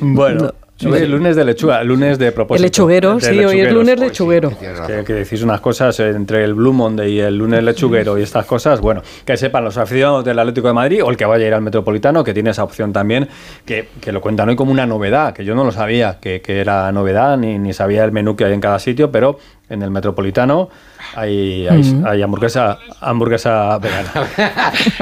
Bueno. 0.00 0.52
Hoy 0.84 1.02
es 1.02 1.08
lunes 1.08 1.34
de 1.36 1.44
lechuga, 1.44 1.82
lunes 1.82 2.18
de 2.18 2.32
propósito. 2.32 2.56
El 2.56 2.62
lechuguero, 2.62 3.18
sí, 3.18 3.42
hoy 3.42 3.60
es 3.60 3.72
lunes 3.72 3.98
lechuguero. 3.98 4.50
que, 4.58 5.04
que, 5.06 5.12
decís 5.14 5.40
unas 5.40 5.60
cosas 5.60 5.98
entre 6.00 6.44
el 6.44 6.52
Blue 6.52 6.74
Monday 6.74 7.12
y 7.14 7.20
el 7.20 7.38
lunes 7.38 7.62
lechuguero 7.62 8.18
y 8.18 8.22
estas 8.22 8.44
cosas, 8.44 8.82
bueno, 8.82 9.02
que 9.24 9.38
sepan 9.38 9.64
los 9.64 9.78
aficionados 9.78 10.24
del 10.24 10.38
Atlético 10.38 10.68
de 10.68 10.74
Madrid 10.74 11.02
o 11.02 11.08
el 11.08 11.16
que 11.16 11.24
vaya 11.24 11.46
a 11.46 11.48
ir 11.48 11.54
al 11.54 11.62
Metropolitano, 11.62 12.22
que 12.22 12.34
tiene 12.34 12.50
esa 12.50 12.62
opción 12.62 12.92
también, 12.92 13.26
que, 13.64 13.88
que 14.02 14.12
lo 14.12 14.20
cuentan 14.20 14.50
hoy 14.50 14.56
como 14.56 14.70
una 14.70 14.84
novedad, 14.84 15.32
que 15.32 15.46
yo 15.46 15.54
no 15.54 15.64
lo 15.64 15.72
sabía, 15.72 16.18
que, 16.20 16.42
que 16.42 16.60
era 16.60 16.92
novedad, 16.92 17.38
ni, 17.38 17.58
ni 17.58 17.72
sabía 17.72 18.04
el 18.04 18.12
menú 18.12 18.36
que 18.36 18.44
hay 18.44 18.52
en 18.52 18.60
cada 18.60 18.78
sitio, 18.78 19.10
pero 19.10 19.38
en 19.70 19.82
el 19.82 19.90
Metropolitano 19.90 20.68
hay, 21.14 21.66
hay, 21.68 22.22
hamburguesa, 22.22 22.78
hamburguesa 23.00 23.78
vegana. 23.78 24.12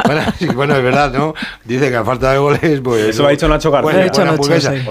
bueno, 0.54 0.76
es 0.76 0.82
verdad, 0.82 1.12
¿no? 1.12 1.34
Dice 1.64 1.90
que 1.90 1.96
a 1.96 2.04
falta 2.04 2.32
de 2.32 2.38
goles, 2.38 2.80
pues. 2.82 3.04
Eso 3.06 3.22
lo 3.22 3.28
ha 3.28 3.30
dicho 3.30 3.48
Nacho 3.48 3.70
García. 3.70 4.06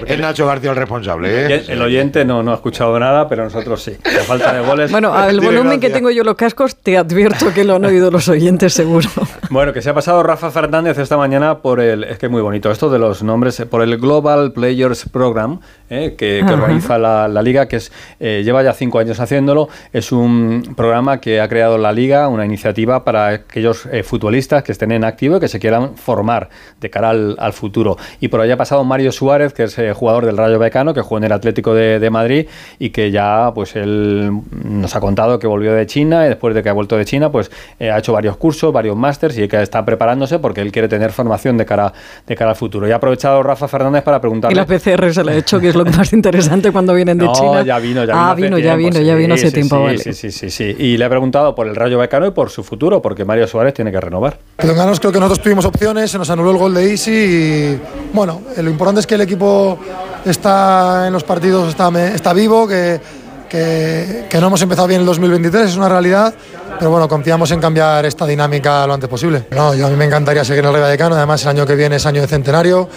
es 0.06 0.18
Nacho 0.18 0.46
García 0.46 0.70
el 0.70 0.76
responsable, 0.76 1.46
¿eh? 1.46 1.64
El 1.68 1.82
oyente 1.82 2.24
no, 2.24 2.42
no 2.42 2.52
ha 2.52 2.54
escuchado 2.54 2.98
nada, 2.98 3.28
pero 3.28 3.44
nosotros 3.44 3.82
sí. 3.82 3.96
A 4.04 4.24
falta 4.24 4.52
de 4.52 4.66
goles. 4.66 4.90
Bueno, 4.90 5.12
al 5.14 5.40
volumen 5.40 5.80
que 5.80 5.90
tengo 5.90 6.10
yo 6.10 6.24
los 6.24 6.36
cascos, 6.36 6.76
te 6.76 6.98
advierto 6.98 7.52
que 7.54 7.64
lo 7.64 7.76
han 7.76 7.84
oído 7.84 8.10
los 8.10 8.28
oyentes, 8.28 8.72
seguro. 8.72 9.08
Bueno, 9.50 9.72
que 9.72 9.82
se 9.82 9.90
ha 9.90 9.94
pasado 9.94 10.22
Rafa 10.22 10.50
Fernández 10.50 10.98
esta 10.98 11.16
mañana 11.16 11.58
por 11.58 11.80
el. 11.80 12.04
Es 12.04 12.18
que 12.18 12.26
es 12.26 12.32
muy 12.32 12.42
bonito 12.42 12.70
esto 12.70 12.90
de 12.90 12.98
los 12.98 13.22
nombres, 13.22 13.62
por 13.70 13.82
el 13.82 13.98
Global 13.98 14.52
Players 14.52 15.08
Program, 15.10 15.60
¿eh? 15.90 16.14
que, 16.16 16.42
organiza 16.42 16.98
la, 16.98 17.42
liga, 17.42 17.66
que 17.66 17.76
es, 17.76 17.92
eh, 18.20 18.42
lleva 18.44 18.62
ya 18.62 18.72
cinco 18.72 18.98
años 18.98 19.20
haciéndolo. 19.20 19.68
Es 19.92 20.12
un 20.12 20.74
programa 20.76 21.20
que 21.20 21.40
ha 21.40 21.48
creado 21.48 21.78
la 21.78 21.92
Liga, 21.92 22.28
una 22.28 22.44
iniciativa 22.44 23.04
para 23.04 23.28
aquellos 23.28 23.86
eh, 23.86 24.02
futbolistas 24.02 24.62
que 24.62 24.72
estén 24.72 24.92
en 24.92 25.04
activo 25.04 25.36
y 25.36 25.40
que 25.40 25.48
se 25.48 25.58
quieran 25.58 25.96
formar 25.96 26.48
de 26.80 26.90
cara 26.90 27.10
al, 27.10 27.52
futuro. 27.52 27.96
Y 28.20 28.28
por 28.28 28.40
ahí 28.40 28.50
ha 28.50 28.56
pasado 28.56 28.82
Mario 28.84 29.12
Suárez, 29.12 29.52
que 29.52 29.64
es 29.64 29.78
eh, 29.78 29.92
jugador 29.92 30.26
del 30.26 30.36
Rayo 30.36 30.58
Becano, 30.58 30.92
que 30.92 31.02
jugó 31.02 31.18
en 31.18 31.24
el 31.24 31.32
Atlético 31.32 31.74
de, 31.74 32.04
Madrid 32.10 32.46
y 32.78 32.90
que 32.90 33.10
ya 33.10 33.50
pues 33.54 33.74
él 33.76 34.30
nos 34.62 34.94
ha 34.94 35.00
contado 35.00 35.38
que 35.38 35.46
volvió 35.46 35.72
de 35.72 35.86
China 35.86 36.26
y 36.26 36.28
después 36.28 36.54
de 36.54 36.62
que 36.62 36.68
ha 36.68 36.72
vuelto 36.72 36.96
de 36.96 37.04
China 37.04 37.32
pues 37.32 37.50
eh, 37.78 37.90
ha 37.90 37.98
hecho 37.98 38.12
varios 38.12 38.36
cursos, 38.36 38.72
varios 38.72 38.96
másters 38.96 39.36
y 39.38 39.48
que 39.48 39.60
está 39.60 39.84
preparándose 39.84 40.38
porque 40.38 40.60
él 40.60 40.70
quiere 40.70 40.86
tener 40.86 41.12
formación 41.12 41.56
de 41.56 41.64
cara, 41.64 41.92
de 42.26 42.36
cara 42.36 42.50
al 42.50 42.56
futuro. 42.56 42.86
Y 42.86 42.92
ha 42.92 42.96
aprovechado 42.96 43.42
Rafa 43.42 43.68
Fernández 43.68 44.02
para 44.02 44.20
preguntarle... 44.20 44.54
Y 44.54 44.56
la 44.56 44.66
PCR 44.66 45.12
se 45.12 45.24
le 45.24 45.32
ha 45.32 45.36
hecho, 45.36 45.58
que 45.60 45.73
es 45.78 45.84
lo 45.86 45.92
más 45.98 46.12
interesante 46.12 46.72
cuando 46.72 46.94
vienen 46.94 47.18
de 47.18 47.30
China. 47.32 47.62
ya 47.62 47.78
vino, 47.78 48.04
ya 48.04 48.12
vino. 48.12 48.18
Ah, 48.18 48.34
vino, 48.34 48.58
ya 48.58 48.74
vino, 48.76 49.00
ya 49.00 49.14
vino 49.14 49.34
hace 49.34 49.50
tiempo, 49.50 49.88
sí, 49.90 49.98
Sí, 49.98 50.12
sí, 50.12 50.30
sí, 50.30 50.50
sí. 50.50 50.76
Y 50.78 50.96
le 50.96 51.04
ha 51.04 51.08
preguntado 51.08 51.54
por 51.54 51.66
el 51.66 51.76
Rayo 51.76 51.98
Becano 51.98 52.26
y 52.26 52.30
por 52.30 52.50
su 52.50 52.62
futuro, 52.62 53.00
porque 53.02 53.24
Mario 53.24 53.46
Suárez 53.46 53.74
tiene 53.74 53.90
que 53.92 54.00
renovar. 54.00 54.38
Ganos 54.58 55.00
creo 55.00 55.12
que 55.12 55.20
nosotros 55.20 55.42
tuvimos 55.42 55.64
opciones, 55.64 56.10
se 56.10 56.18
nos 56.18 56.28
anuló 56.30 56.50
el 56.50 56.58
gol 56.58 56.74
de 56.74 56.92
Isi 56.92 57.10
y 57.12 57.80
bueno, 58.12 58.42
lo 58.56 58.70
importante 58.70 59.00
es 59.00 59.06
que 59.06 59.14
el 59.14 59.20
equipo 59.20 59.78
está 60.24 61.06
en 61.06 61.12
los 61.12 61.24
partidos, 61.24 61.68
está, 61.68 61.90
está 62.14 62.32
vivo, 62.32 62.66
que, 62.66 63.00
que, 63.48 64.38
no 64.40 64.48
hemos 64.48 64.62
empezado 64.62 64.88
bien 64.88 65.00
el 65.00 65.06
2023, 65.06 65.70
es 65.70 65.76
una 65.76 65.88
realidad, 65.88 66.34
pero 66.78 66.90
bueno, 66.90 67.08
confiamos 67.08 67.50
en 67.52 67.60
cambiar 67.60 68.04
esta 68.04 68.26
dinámica 68.26 68.86
lo 68.86 68.94
antes 68.94 69.08
posible. 69.08 69.46
No, 69.50 69.74
yo 69.74 69.86
a 69.86 69.90
mí 69.90 69.96
me 69.96 70.06
encantaría 70.06 70.44
seguir 70.44 70.60
en 70.60 70.66
el 70.66 70.72
Rayo 70.72 70.84
Vallecano, 70.84 71.14
además 71.14 71.42
el 71.42 71.50
año 71.50 71.66
que 71.66 71.76
viene 71.76 71.96
es 71.96 72.06
año 72.06 72.20
de 72.20 72.26
centenario, 72.26 72.88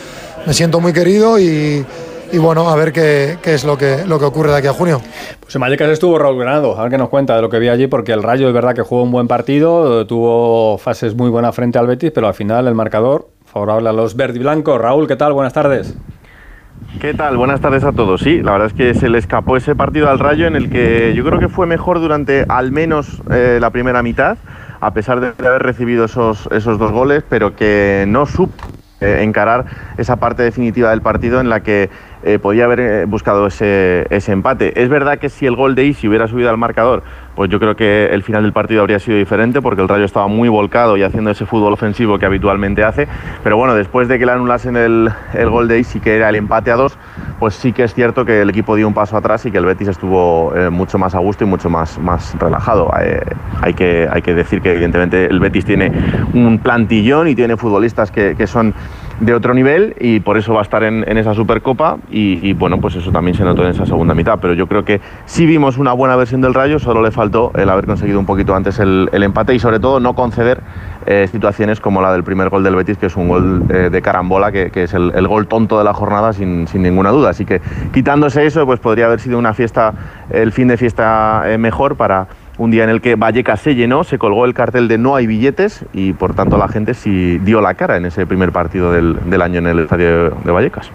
me 0.46 0.54
siento 0.54 0.80
muy 0.80 0.94
querido 0.94 1.40
y 1.40 1.86
y 2.32 2.38
bueno, 2.38 2.70
a 2.70 2.76
ver 2.76 2.92
qué, 2.92 3.38
qué, 3.42 3.54
es 3.54 3.64
lo 3.64 3.78
que, 3.78 4.06
lo 4.06 4.20
que 4.20 4.26
ocurre 4.26 4.52
de 4.52 4.58
aquí 4.58 4.68
a 4.68 4.74
junio. 4.74 5.02
Pues 5.40 5.56
en 5.56 5.62
Vallecas 5.62 5.90
estuvo 5.90 6.18
Raúl 6.18 6.40
Granado, 6.40 6.78
a 6.78 6.84
ver 6.84 6.92
qué 6.92 6.98
nos 6.98 7.10
cuenta 7.10 7.36
de 7.36 7.42
lo 7.42 7.50
que 7.50 7.60
vi 7.60 7.70
allí, 7.70 7.88
porque 7.88 8.12
el 8.12 8.24
Rayo 8.24 8.48
es 8.48 8.54
verdad 8.54 8.76
que 8.76 8.82
jugó 8.82 9.04
un 9.04 9.12
buen 9.12 9.28
partido, 9.28 10.06
tuvo 10.06 10.78
fases 10.78 11.16
muy 11.16 11.30
buenas 11.30 11.56
frente 11.56 11.80
al 11.80 11.88
Betis, 11.88 12.12
pero 12.14 12.28
al 12.28 12.34
final 12.34 12.68
el 12.68 12.76
marcador 12.76 13.30
favorable 13.46 13.90
a 13.90 13.94
los 13.94 14.16
verde 14.16 14.38
y 14.38 14.40
blancos. 14.40 14.80
Raúl, 14.80 15.08
¿qué 15.08 15.16
tal? 15.16 15.34
Buenas 15.34 15.54
tardes. 15.54 15.98
¿Qué 17.00 17.14
tal? 17.14 17.38
Buenas 17.38 17.62
tardes 17.62 17.84
a 17.84 17.92
todos. 17.92 18.22
Sí, 18.22 18.42
la 18.42 18.54
verdad 18.54 18.68
es 18.68 18.74
que 18.74 18.94
se 18.94 19.10
le 19.10 19.18
escapó 19.18 19.58
ese 19.58 19.76
partido 19.76 20.10
al 20.10 20.20
Rayo 20.20 20.48
en 20.48 20.56
el 20.56 20.70
que 20.70 21.14
yo 21.16 21.24
creo 21.24 21.40
que 21.40 21.50
fue 21.50 21.66
mejor 21.66 22.00
durante 22.00 22.46
al 22.50 22.72
menos 22.72 23.22
eh, 23.32 23.58
la 23.62 23.70
primera 23.70 24.04
mitad, 24.04 24.38
a 24.80 24.94
pesar 24.94 25.20
de 25.20 25.28
haber 25.48 25.64
recibido 25.64 26.06
esos, 26.06 26.48
esos 26.52 26.80
dos 26.80 26.92
goles, 26.92 27.24
pero 27.28 27.56
que 27.56 28.06
no 28.08 28.26
supo 28.26 28.64
eh, 29.00 29.20
encarar 29.22 29.66
esa 29.98 30.16
parte 30.16 30.42
definitiva 30.44 30.90
del 30.90 31.02
partido 31.02 31.40
en 31.40 31.50
la 31.50 31.62
que 31.62 31.90
eh, 32.24 32.40
podía 32.40 32.66
haber 32.66 32.80
eh, 32.80 33.06
buscado 33.06 33.48
ese, 33.48 34.08
ese, 34.10 34.32
empate. 34.32 34.82
Es 34.82 34.90
verdad 34.90 35.20
que 35.20 35.30
si 35.30 35.46
el 35.46 35.56
gol 35.56 35.76
de 35.76 35.86
Isi 35.86 36.08
hubiera 36.08 36.28
subido 36.28 36.50
al 36.50 36.58
marcador, 36.58 37.04
pues 37.38 37.52
yo 37.52 37.60
creo 37.60 37.76
que 37.76 38.08
el 38.08 38.24
final 38.24 38.42
del 38.42 38.52
partido 38.52 38.82
habría 38.82 38.98
sido 38.98 39.16
diferente 39.16 39.62
porque 39.62 39.84
el 39.84 39.88
Rayo 39.88 40.06
estaba 40.06 40.28
muy 40.28 40.50
volcado 40.50 40.98
y 40.98 41.04
haciendo 41.04 41.30
ese 41.30 41.46
fútbol 41.46 41.72
ofensivo 41.72 42.18
que 42.18 42.26
habitualmente 42.26 42.84
hace. 42.84 43.08
Pero 43.44 43.58
bueno, 43.58 43.76
después 43.76 44.08
de 44.08 44.18
que 44.18 44.26
le 44.26 44.32
anulasen 44.32 44.76
el, 44.76 45.12
el 45.36 45.50
gol 45.52 45.68
de 45.68 45.78
Isi, 45.78 46.00
que 46.00 46.16
era 46.16 46.30
el 46.30 46.36
empate 46.36 46.72
a 46.72 46.76
dos, 46.76 46.98
pues 47.40 47.54
sí 47.54 47.74
que 47.74 47.84
es 47.84 47.94
cierto 47.94 48.26
que 48.26 48.42
el 48.42 48.50
equipo 48.50 48.76
dio 48.76 48.88
un 48.88 48.96
paso 48.96 49.16
atrás 49.16 49.46
y 49.46 49.52
que 49.52 49.60
el 49.60 49.66
Betis 49.66 49.90
estuvo 49.90 50.52
eh, 50.56 50.72
mucho 50.72 50.98
más 50.98 51.14
a 51.14 51.20
gusto 51.20 51.44
y 51.44 51.48
mucho 51.48 51.70
más, 51.70 52.00
más 52.00 52.36
relajado. 52.40 52.92
Eh, 53.00 53.22
hay, 53.62 53.76
que, 53.76 54.10
hay 54.12 54.24
que 54.24 54.34
decir 54.34 54.60
que 54.60 54.72
evidentemente 54.72 55.28
el 55.28 55.40
Betis 55.40 55.64
tiene 55.64 55.92
un 56.34 56.58
plantillón 56.58 57.28
y 57.28 57.36
tiene 57.36 57.56
futbolistas 57.56 58.10
que, 58.10 58.36
que 58.36 58.48
son 58.48 58.74
de 59.20 59.34
otro 59.34 59.54
nivel 59.54 59.96
y 60.00 60.20
por 60.20 60.38
eso 60.38 60.54
va 60.54 60.60
a 60.60 60.64
estar 60.64 60.84
en, 60.84 61.04
en 61.08 61.18
esa 61.18 61.34
Supercopa 61.34 61.98
y, 62.12 62.40
y, 62.48 62.54
bueno, 62.54 62.80
pues 62.80 62.96
eso 62.96 63.12
también 63.12 63.36
se 63.36 63.44
notó 63.44 63.64
en 63.64 63.72
esa 63.72 63.86
segunda 63.86 64.14
mitad. 64.14 64.40
Pero 64.40 64.54
yo 64.54 64.68
creo 64.68 64.86
que 64.86 65.02
sí 65.26 65.46
vimos 65.46 65.78
una 65.78 65.94
buena 65.94 66.16
versión 66.16 66.42
del 66.42 66.54
Rayo, 66.54 66.80
solo 66.80 67.02
le 67.02 67.12
faltó 67.12 67.52
el 67.56 67.70
haber 67.70 67.86
conseguido 67.86 68.20
un 68.20 68.26
poquito 68.26 68.56
antes 68.56 68.80
el, 68.80 69.10
el 69.12 69.24
empate 69.24 69.56
y 69.56 69.60
sobre 69.60 69.80
todo 69.80 70.00
no 70.00 70.14
conceder 70.14 70.62
eh, 71.10 71.26
situaciones 71.32 71.80
como 71.80 72.02
la 72.02 72.12
del 72.12 72.26
primer 72.26 72.50
gol 72.50 72.66
del 72.66 72.76
Betis, 72.76 72.98
que 72.98 73.06
es 73.06 73.16
un 73.16 73.30
gol 73.30 73.64
eh, 73.70 73.90
de 73.90 74.02
carambola, 74.02 74.52
que, 74.52 74.72
que 74.72 74.84
es 74.84 74.94
el, 74.94 75.28
gol 75.28 75.48
tonto 75.48 75.78
de 75.78 75.86
la 75.86 75.94
jornada 75.94 76.34
sin, 76.34 76.68
sin, 76.68 76.84
ninguna 76.84 77.12
duda. 77.12 77.30
Así 77.30 77.46
que 77.46 77.62
quitándose 77.94 78.46
eso, 78.46 78.66
pues 78.66 78.82
podría 78.82 79.06
haber 79.06 79.22
sido 79.22 79.40
una 79.40 79.54
fiesta, 79.54 79.94
el 80.30 80.52
fin 80.52 80.68
de 80.68 80.76
fiesta 80.76 81.44
eh, 81.46 81.58
mejor 81.58 81.96
para 81.96 82.28
un 82.58 82.72
día 82.72 82.84
en 82.84 82.90
el 82.90 83.02
que 83.02 83.16
Vallecas 83.16 83.62
se 83.62 83.76
llenó, 83.76 84.04
se 84.04 84.18
colgó 84.18 84.46
el 84.46 84.54
cartel 84.54 84.88
de 84.88 84.98
no 84.98 85.16
hay 85.16 85.28
billetes 85.28 85.86
y 85.94 86.14
por 86.14 86.34
tanto 86.34 86.58
la 86.58 86.68
gente 86.68 86.94
sí 86.94 87.38
dio 87.40 87.62
la 87.62 87.76
cara 87.76 87.98
en 87.98 88.06
ese 88.06 88.26
primer 88.26 88.52
partido 88.52 88.92
del, 88.92 89.18
del 89.30 89.42
año 89.42 89.60
en 89.60 89.68
el 89.68 89.80
estadio 89.80 90.32
de 90.32 90.52
Vallecas. 90.52 90.90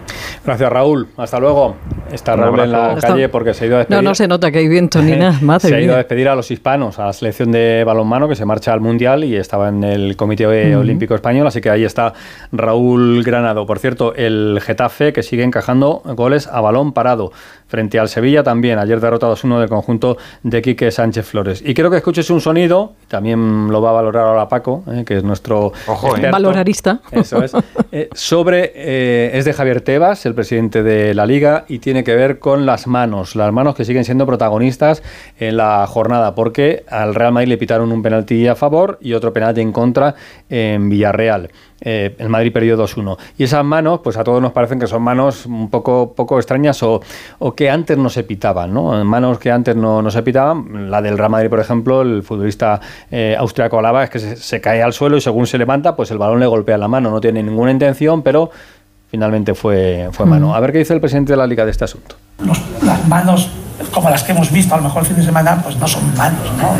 Gracias 0.45 0.71
Raúl, 0.71 1.07
hasta 1.17 1.39
luego. 1.39 1.75
Está 2.11 2.35
Raúl 2.35 2.59
en 2.59 2.71
la 2.71 2.97
calle 2.99 3.29
porque 3.29 3.53
se 3.53 3.63
ha 3.63 3.67
ido 3.67 3.75
a 3.77 3.79
despedir. 3.79 4.03
No, 4.03 4.09
no 4.09 4.15
se 4.15 4.27
nota 4.27 4.51
que 4.51 4.59
hay 4.59 4.67
viento 4.67 5.01
ni 5.01 5.11
nada. 5.17 5.37
Madre 5.41 5.69
se 5.69 5.75
ha 5.75 5.81
ido 5.81 5.93
a 5.93 5.97
despedir 5.97 6.27
a 6.27 6.35
los 6.35 6.51
hispanos, 6.51 6.99
a 6.99 7.05
la 7.05 7.13
selección 7.13 7.51
de 7.51 7.83
balonmano 7.85 8.27
que 8.27 8.35
se 8.35 8.45
marcha 8.45 8.73
al 8.73 8.81
Mundial 8.81 9.23
y 9.23 9.35
estaba 9.35 9.69
en 9.69 9.83
el 9.83 10.15
Comité 10.15 10.45
uh 10.45 10.49
-huh. 10.49 10.79
Olímpico 10.79 11.15
Español, 11.15 11.47
así 11.47 11.61
que 11.61 11.69
ahí 11.69 11.85
está 11.85 12.13
Raúl 12.51 13.23
Granado. 13.23 13.65
Por 13.65 13.79
cierto, 13.79 14.13
el 14.15 14.59
Getafe 14.61 15.13
que 15.13 15.23
sigue 15.23 15.43
encajando 15.43 16.01
goles 16.05 16.47
a 16.47 16.61
balón 16.61 16.93
parado 16.93 17.31
frente 17.73 17.97
al 17.97 18.07
Sevilla 18.07 18.43
también. 18.43 18.77
Ayer 18.77 18.99
derrotado 18.99 19.35
2-1 19.35 19.61
del 19.61 19.67
conjunto 19.67 20.15
de 20.43 20.61
Quique 20.61 20.91
Sánchez 20.91 21.25
Flores. 21.25 21.63
Y 21.65 21.73
quiero 21.73 21.89
que 21.89 21.97
escuches 21.97 22.29
un 22.29 22.39
sonido, 22.39 22.93
también 23.07 23.67
lo 23.71 23.81
va 23.81 23.89
a 23.89 23.93
valorar 23.93 24.27
ahora 24.27 24.47
Paco, 24.47 24.83
eh, 24.91 25.03
que 25.03 25.17
es 25.17 25.23
nuestro 25.23 25.73
Ojo, 25.87 26.09
experto, 26.09 26.31
valorarista. 26.31 27.01
Eso 27.11 27.43
es. 27.43 27.53
Eh, 27.95 28.09
sobre, 28.13 28.71
eh, 28.73 29.37
es 29.37 29.45
de 29.45 29.53
Javier 29.53 29.81
Tebas, 29.81 30.25
el 30.25 30.33
presidente 30.33 30.81
de 30.81 31.13
la 31.13 31.27
Liga, 31.27 31.65
y 31.67 31.77
tiene 31.77 32.03
que 32.03 32.15
ver 32.15 32.39
con 32.39 32.65
las 32.65 32.87
manos. 32.87 33.35
Las 33.35 33.53
manos 33.53 33.75
que 33.75 33.85
siguen 33.85 34.03
siendo 34.03 34.25
protagonistas 34.25 35.03
en 35.37 35.57
la 35.57 35.85
jornada, 35.85 36.33
porque 36.33 36.85
al 36.89 37.13
Real 37.13 37.33
Madrid 37.33 37.49
le 37.49 37.57
pitaron 37.57 37.91
un 37.91 38.01
penalti 38.01 38.47
a 38.47 38.55
favor 38.55 38.97
y 38.99 39.13
otro 39.13 39.31
penalti 39.31 39.61
en 39.61 39.71
contra 39.71 40.15
en 40.49 40.89
Villarreal. 40.89 41.51
Eh, 41.85 42.15
el 42.17 42.29
Madrid 42.29 42.53
perdió 42.53 42.77
2-1. 42.77 43.17
Y 43.37 43.43
esas 43.43 43.63
manos, 43.65 43.99
pues 44.01 44.15
a 44.15 44.23
todos 44.23 44.41
nos 44.41 44.53
parecen 44.53 44.79
que 44.79 44.87
son 44.87 45.01
manos 45.01 45.45
un 45.45 45.69
poco, 45.69 46.13
poco 46.15 46.37
extrañas 46.37 46.81
o, 46.81 47.01
o 47.39 47.53
que 47.53 47.69
antes 47.69 47.97
no 47.97 48.09
se 48.09 48.23
pitaban, 48.23 48.73
¿no? 48.73 49.03
Manos 49.03 49.37
que 49.37 49.51
antes 49.51 49.75
no, 49.75 50.01
no, 50.01 50.09
se 50.09 50.23
pitaban. 50.23 50.89
La 50.89 51.01
del 51.01 51.17
Real 51.17 51.29
Madrid, 51.29 51.49
por 51.49 51.59
ejemplo, 51.59 52.01
el 52.01 52.23
futbolista 52.23 52.79
eh, 53.11 53.35
austriaco 53.37 53.79
Alaba 53.79 54.05
es 54.05 54.09
que 54.09 54.19
se, 54.19 54.37
se, 54.37 54.61
cae 54.61 54.81
al 54.81 54.93
suelo 54.93 55.17
y 55.17 55.21
según 55.21 55.45
se 55.45 55.57
levanta, 55.57 55.95
pues 55.95 56.09
el 56.11 56.17
balón 56.17 56.39
le 56.39 56.45
golpea 56.45 56.77
la 56.77 56.87
mano. 56.87 57.11
No 57.11 57.19
tiene 57.19 57.43
ninguna 57.43 57.71
intención, 57.71 58.21
pero 58.21 58.49
finalmente 59.11 59.53
fue, 59.53 60.07
fue 60.13 60.25
mano. 60.25 60.55
A 60.55 60.59
ver 60.61 60.71
qué 60.71 60.77
dice 60.77 60.93
el 60.93 61.01
presidente 61.01 61.33
de 61.33 61.37
la 61.37 61.47
Liga 61.47 61.65
de 61.65 61.71
este 61.71 61.83
asunto. 61.83 62.15
Los, 62.39 62.61
las 62.81 63.05
manos 63.07 63.49
como 63.91 64.09
las 64.09 64.23
que 64.23 64.31
hemos 64.31 64.51
visto 64.51 64.73
a 64.73 64.77
lo 64.77 64.83
mejor 64.83 65.01
el 65.01 65.07
fin 65.07 65.17
de 65.17 65.23
semana, 65.23 65.59
pues 65.61 65.75
no 65.77 65.87
son 65.87 66.15
manos, 66.15 66.51
¿no? 66.57 66.73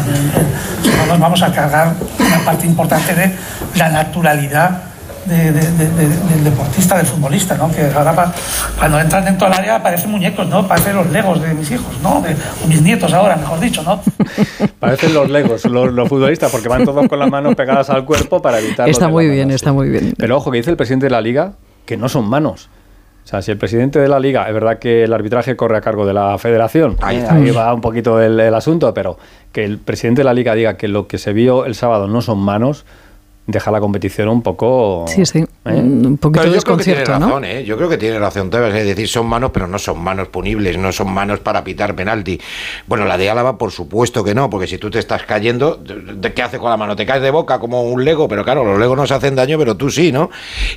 No 0.98 1.06
nos 1.08 1.20
vamos 1.20 1.42
a 1.44 1.52
cargar 1.52 1.94
una 2.20 2.38
parte 2.46 2.66
importante 2.66 3.14
de 3.14 3.36
la 3.76 3.90
naturalidad 3.90 4.93
de, 5.26 5.52
de, 5.52 5.72
de, 5.72 5.88
del 5.90 6.44
deportista, 6.44 6.98
del 6.98 7.06
futbolista, 7.06 7.56
¿no? 7.56 7.72
Que 7.72 7.86
ahora 7.96 8.34
cuando 8.78 9.00
entran 9.00 9.26
dentro 9.26 9.48
del 9.50 9.58
área 9.58 9.82
parecen 9.82 10.12
muñecos, 10.12 10.48
¿no? 10.48 10.68
Parecen 10.68 10.96
los 10.96 11.10
legos 11.12 11.42
de 11.42 11.54
mis 11.54 11.72
hijos, 11.72 11.94
¿no? 12.02 12.22
De 12.22 12.36
mis 12.68 12.82
nietos 12.82 13.14
ahora, 13.14 13.36
mejor 13.36 13.60
dicho, 13.60 13.84
¿no? 13.84 14.02
Parecen 14.80 15.14
los 15.14 15.30
legos, 15.30 15.66
los, 15.66 15.92
los, 15.92 16.10
futbolistas, 16.10 16.52
porque 16.52 16.68
van 16.68 16.86
todos 16.86 17.08
con 17.08 17.20
las 17.20 17.30
manos 17.30 17.56
pegadas 17.56 17.90
al 17.90 18.06
cuerpo 18.06 18.42
para 18.42 18.60
evitar... 18.60 18.90
Está 18.90 19.08
muy 19.08 19.28
bien, 19.28 19.48
mano, 19.48 19.56
está 19.56 19.70
sí. 19.70 19.76
muy 19.76 19.90
bien. 19.90 20.14
Pero 20.18 20.38
ojo, 20.38 20.52
que 20.52 20.58
dice 20.58 20.72
el 20.72 20.78
presidente 20.78 21.06
de 21.06 21.12
la 21.12 21.22
Liga 21.22 21.54
que 21.86 21.98
no 21.98 22.10
son 22.10 22.28
manos. 22.28 22.70
O 23.24 23.28
sea, 23.28 23.42
si 23.42 23.52
el 23.52 23.58
presidente 23.58 24.00
de 24.00 24.10
la 24.10 24.20
liga, 24.20 24.48
es 24.48 24.54
verdad 24.54 24.80
que 24.80 25.06
el 25.06 25.14
arbitraje 25.14 25.56
corre 25.56 25.78
a 25.78 25.82
cargo 25.82 26.06
de 26.06 26.14
la 26.14 26.38
federación, 26.38 26.98
ahí, 27.02 27.24
ahí 27.30 27.52
va 27.52 27.74
un 27.74 27.80
poquito 27.80 28.22
el, 28.22 28.38
el, 28.38 28.54
asunto, 28.54 28.94
pero 28.94 29.18
que 29.54 29.64
el 29.64 29.78
presidente 29.78 30.22
de 30.22 30.26
la 30.26 30.34
liga 30.34 30.54
diga 30.56 30.76
que 30.76 30.90
lo 30.90 31.08
que 31.08 31.18
se 31.18 31.32
vio 31.32 31.66
el 31.66 31.74
sábado 31.74 32.08
no 32.08 32.22
son 32.22 32.40
manos, 32.40 32.86
deja 33.48 33.72
la 33.72 33.80
competición 33.80 34.30
un 34.30 34.42
poco. 34.42 35.06
¿Eh? 35.66 35.80
Un 35.80 36.18
poquito 36.18 36.44
pero 36.44 36.56
yo 36.56 36.62
creo 36.62 36.78
que 36.78 36.84
tiene 36.84 37.04
¿no? 37.04 37.20
razón, 37.20 37.46
¿eh? 37.46 37.64
Yo 37.64 37.78
creo 37.78 37.90
que 37.90 37.98
tiene 37.98 38.20
razón 38.20 38.50
Tebas, 38.50 38.74
es 38.76 38.86
decir, 38.86 39.08
son 39.08 39.28
manos, 39.28 39.52
pero 39.54 39.68
no 39.68 39.80
son 39.80 40.02
manos 40.02 40.28
punibles, 40.28 40.78
no 40.78 40.92
son 40.92 41.14
manos 41.14 41.40
para 41.40 41.64
pitar 41.64 41.96
penalti. 41.96 42.40
Bueno, 42.88 43.06
la 43.06 43.18
de 43.18 43.30
Álava, 43.30 43.58
por 43.58 43.72
supuesto 43.72 44.24
que 44.24 44.36
no, 44.36 44.50
porque 44.50 44.68
si 44.68 44.78
tú 44.78 44.90
te 44.90 45.00
estás 45.00 45.24
cayendo, 45.24 45.76
¿de 45.76 46.34
qué 46.34 46.42
hace 46.42 46.58
con 46.58 46.70
la 46.70 46.78
mano? 46.78 46.96
Te 46.96 47.06
caes 47.06 47.22
de 47.22 47.32
boca 47.32 47.60
como 47.60 47.84
un 47.84 48.04
Lego, 48.04 48.28
pero 48.28 48.44
claro, 48.44 48.64
los 48.64 48.80
Legos 48.80 48.98
no 48.98 49.08
se 49.08 49.14
hacen 49.14 49.36
daño, 49.36 49.58
pero 49.58 49.78
tú 49.78 49.90
sí, 49.90 50.12
¿no? 50.12 50.30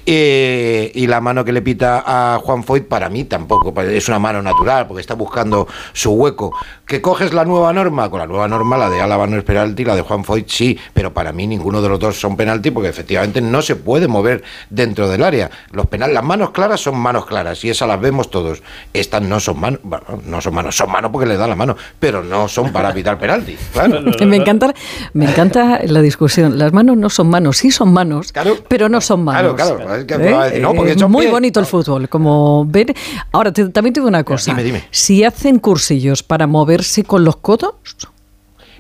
Eh, 0.05 0.91
y 0.95 1.07
la 1.07 1.21
mano 1.21 1.45
que 1.45 1.53
le 1.53 1.63
pita 1.63 2.05
a 2.07 2.39
Juan 2.39 2.65
Foyt, 2.65 2.87
para 2.87 3.09
mí 3.09 3.25
tampoco, 3.25 3.75
pues, 3.75 3.89
es 3.89 4.09
una 4.09 4.19
mano 4.19 4.43
natural, 4.43 4.87
porque 4.87 5.01
está 5.01 5.15
buscando 5.15 5.67
su 5.93 6.13
hueco. 6.13 6.53
¿Que 6.87 7.01
coges 7.01 7.35
la 7.35 7.45
nueva 7.45 7.73
norma? 7.73 8.09
Con 8.11 8.21
la 8.21 8.27
nueva 8.27 8.47
norma, 8.47 8.77
la 8.77 8.89
de 8.89 9.01
Álava 9.01 9.27
no 9.27 9.37
es 9.37 9.45
penalti, 9.45 9.85
la 9.85 9.97
de 9.97 10.03
Juan 10.03 10.25
Foyt 10.25 10.49
sí, 10.49 10.79
pero 10.95 11.13
para 11.13 11.33
mí 11.33 11.47
ninguno 11.47 11.83
de 11.83 11.89
los 11.89 11.99
dos 11.99 12.19
son 12.21 12.37
penalti 12.37 12.71
porque 12.71 12.89
efectivamente 12.89 13.41
no 13.41 13.63
se 13.63 13.77
puede 13.77 14.07
mover 14.07 14.45
dentro 14.77 15.09
del 15.09 15.23
área. 15.23 15.51
Los 15.73 15.87
penales, 15.87 16.15
las 16.15 16.23
manos 16.23 16.51
claras 16.51 16.81
son 16.81 16.97
manos 16.99 17.27
claras 17.27 17.65
y 17.65 17.71
esas 17.71 17.89
las 17.89 18.01
vemos 18.01 18.31
todos. 18.31 18.63
Estas 18.93 19.23
no 19.23 19.41
son 19.41 19.59
manos, 19.59 19.81
bueno, 19.83 20.05
no 20.27 20.41
son 20.41 20.55
manos, 20.55 20.77
son 20.77 20.93
manos 20.93 21.11
porque 21.11 21.27
le 21.27 21.37
da 21.37 21.49
la 21.49 21.57
mano, 21.57 21.77
pero 21.99 22.23
no 22.23 22.47
son 22.47 22.73
para 22.73 22.93
pitar 22.93 23.19
penalti. 23.19 23.57
Claro. 23.77 24.01
me 24.27 24.37
encanta, 24.37 24.75
me 25.13 25.27
encanta 25.27 25.81
la 25.85 26.01
discusión. 26.01 26.59
Las 26.59 26.73
manos 26.73 26.97
no 26.97 27.11
son 27.11 27.29
manos, 27.29 27.59
sí 27.59 27.71
son 27.71 27.93
manos, 27.93 28.33
claro, 28.33 28.57
pero 28.69 28.89
no 28.89 29.01
son 29.01 29.23
manos. 29.25 29.55
Claro, 29.55 29.77
claro. 29.77 29.95
Es 29.97 30.05
que 30.05 30.15
¿Eh? 30.15 30.61
no, 30.61 30.73
porque 30.75 30.97
muy 31.07 31.27
bonito 31.27 31.61
el 31.61 31.67
fútbol, 31.67 32.09
como 32.09 32.65
ver. 32.67 32.95
Ahora 33.33 33.53
te, 33.53 33.69
también 33.69 33.93
te 33.93 34.01
digo 34.01 34.09
una 34.09 34.25
cosa. 34.25 34.53
Dime, 34.53 34.63
dime. 34.63 34.85
Si 34.91 35.25
hacen 35.25 35.59
cursillos 35.59 36.23
para 36.23 36.47
moverse 36.47 37.05
con 37.05 37.25
los 37.25 37.37
codos. 37.37 37.75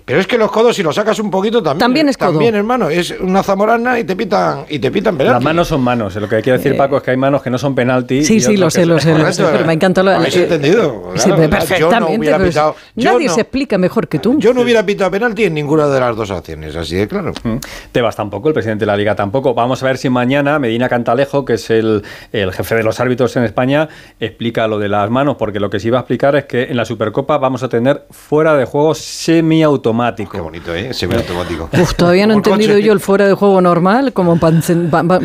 Pero 0.06 0.20
es 0.20 0.28
que 0.28 0.38
los 0.38 0.52
codos, 0.52 0.76
si 0.76 0.84
los 0.84 0.94
sacas 0.94 1.18
un 1.18 1.32
poquito, 1.32 1.60
también. 1.60 1.80
También 1.80 2.08
es 2.08 2.16
codo. 2.16 2.30
También, 2.30 2.54
hermano. 2.54 2.88
Es 2.88 3.10
una 3.20 3.42
zamorana 3.42 3.98
y 3.98 4.04
te 4.04 4.14
pitan, 4.14 4.60
y 4.68 4.78
te 4.78 4.92
pitan 4.92 5.16
penalti. 5.18 5.34
Las 5.34 5.42
manos 5.42 5.66
son 5.66 5.80
manos. 5.80 6.14
Lo 6.14 6.28
que 6.28 6.40
quiere 6.42 6.58
decir 6.58 6.74
Eh, 6.74 6.76
Paco 6.76 6.98
es 6.98 7.02
que 7.02 7.10
hay 7.10 7.16
manos 7.16 7.42
que 7.42 7.50
no 7.50 7.58
son 7.58 7.74
penalti. 7.74 8.24
Sí, 8.24 8.38
sí, 8.40 8.56
lo 8.56 8.70
sé, 8.70 8.86
lo 8.86 9.00
sé, 9.00 9.18
lo 9.18 9.32
sé. 9.32 9.42
Pero 9.50 9.64
me 9.66 9.72
encanta 9.72 10.04
lo 10.04 10.12
¿Habéis 10.12 10.36
entendido? 10.36 11.10
Sí, 11.16 11.28
perfectamente. 11.32 11.80
yo 11.80 11.90
no 12.00 12.06
hubiera 12.06 12.36
pero 12.38 12.48
pitado- 12.48 12.76
yo 12.94 13.12
nadie 13.14 13.26
no- 13.26 13.34
se 13.34 13.40
explica 13.40 13.78
mejor 13.78 14.06
que 14.06 14.20
tú. 14.20 14.38
Yo 14.38 14.54
no 14.54 14.60
hubiera 14.60 14.86
pitado 14.86 15.10
penalti 15.10 15.42
en 15.42 15.54
ninguna 15.54 15.88
de 15.88 15.98
las 15.98 16.14
dos 16.14 16.30
acciones, 16.30 16.76
así 16.76 16.94
de 16.94 17.08
claro. 17.08 17.32
Mm. 17.42 17.56
Tebas 17.90 18.14
tampoco, 18.14 18.46
el 18.46 18.54
presidente 18.54 18.82
de 18.84 18.86
la 18.86 18.96
Liga 18.96 19.16
tampoco. 19.16 19.54
Vamos 19.54 19.82
a 19.82 19.86
ver 19.86 19.98
si 19.98 20.08
mañana 20.08 20.60
Medina 20.60 20.88
Cantalejo, 20.88 21.44
que 21.44 21.54
es 21.54 21.68
el, 21.70 22.04
el 22.30 22.52
jefe 22.52 22.76
de 22.76 22.84
los 22.84 23.00
árbitros 23.00 23.34
en 23.36 23.42
España, 23.42 23.88
explica 24.20 24.68
lo 24.68 24.78
de 24.78 24.88
las 24.88 25.10
manos, 25.10 25.34
porque 25.36 25.58
lo 25.58 25.68
que 25.68 25.80
sí 25.80 25.90
va 25.90 25.98
a 25.98 26.00
explicar 26.02 26.36
es 26.36 26.44
que 26.44 26.62
en 26.62 26.76
la 26.76 26.84
Supercopa 26.84 27.38
vamos 27.38 27.64
a 27.64 27.68
tener 27.68 28.04
fuera 28.12 28.54
de 28.56 28.66
juego 28.66 28.94
semiautomático. 28.94 29.95
Qué 30.30 30.40
bonito, 30.40 30.74
¿eh? 30.74 30.92
Semiautomático. 30.92 31.68
Uf, 31.80 31.94
todavía 31.94 32.26
no 32.26 32.34
he 32.34 32.36
entendido 32.36 32.74
coche. 32.74 32.86
yo 32.86 32.92
el 32.92 33.00
fuera 33.00 33.26
de 33.26 33.34
juego 33.34 33.60
normal 33.60 34.12
como 34.12 34.38
para, 34.38 34.60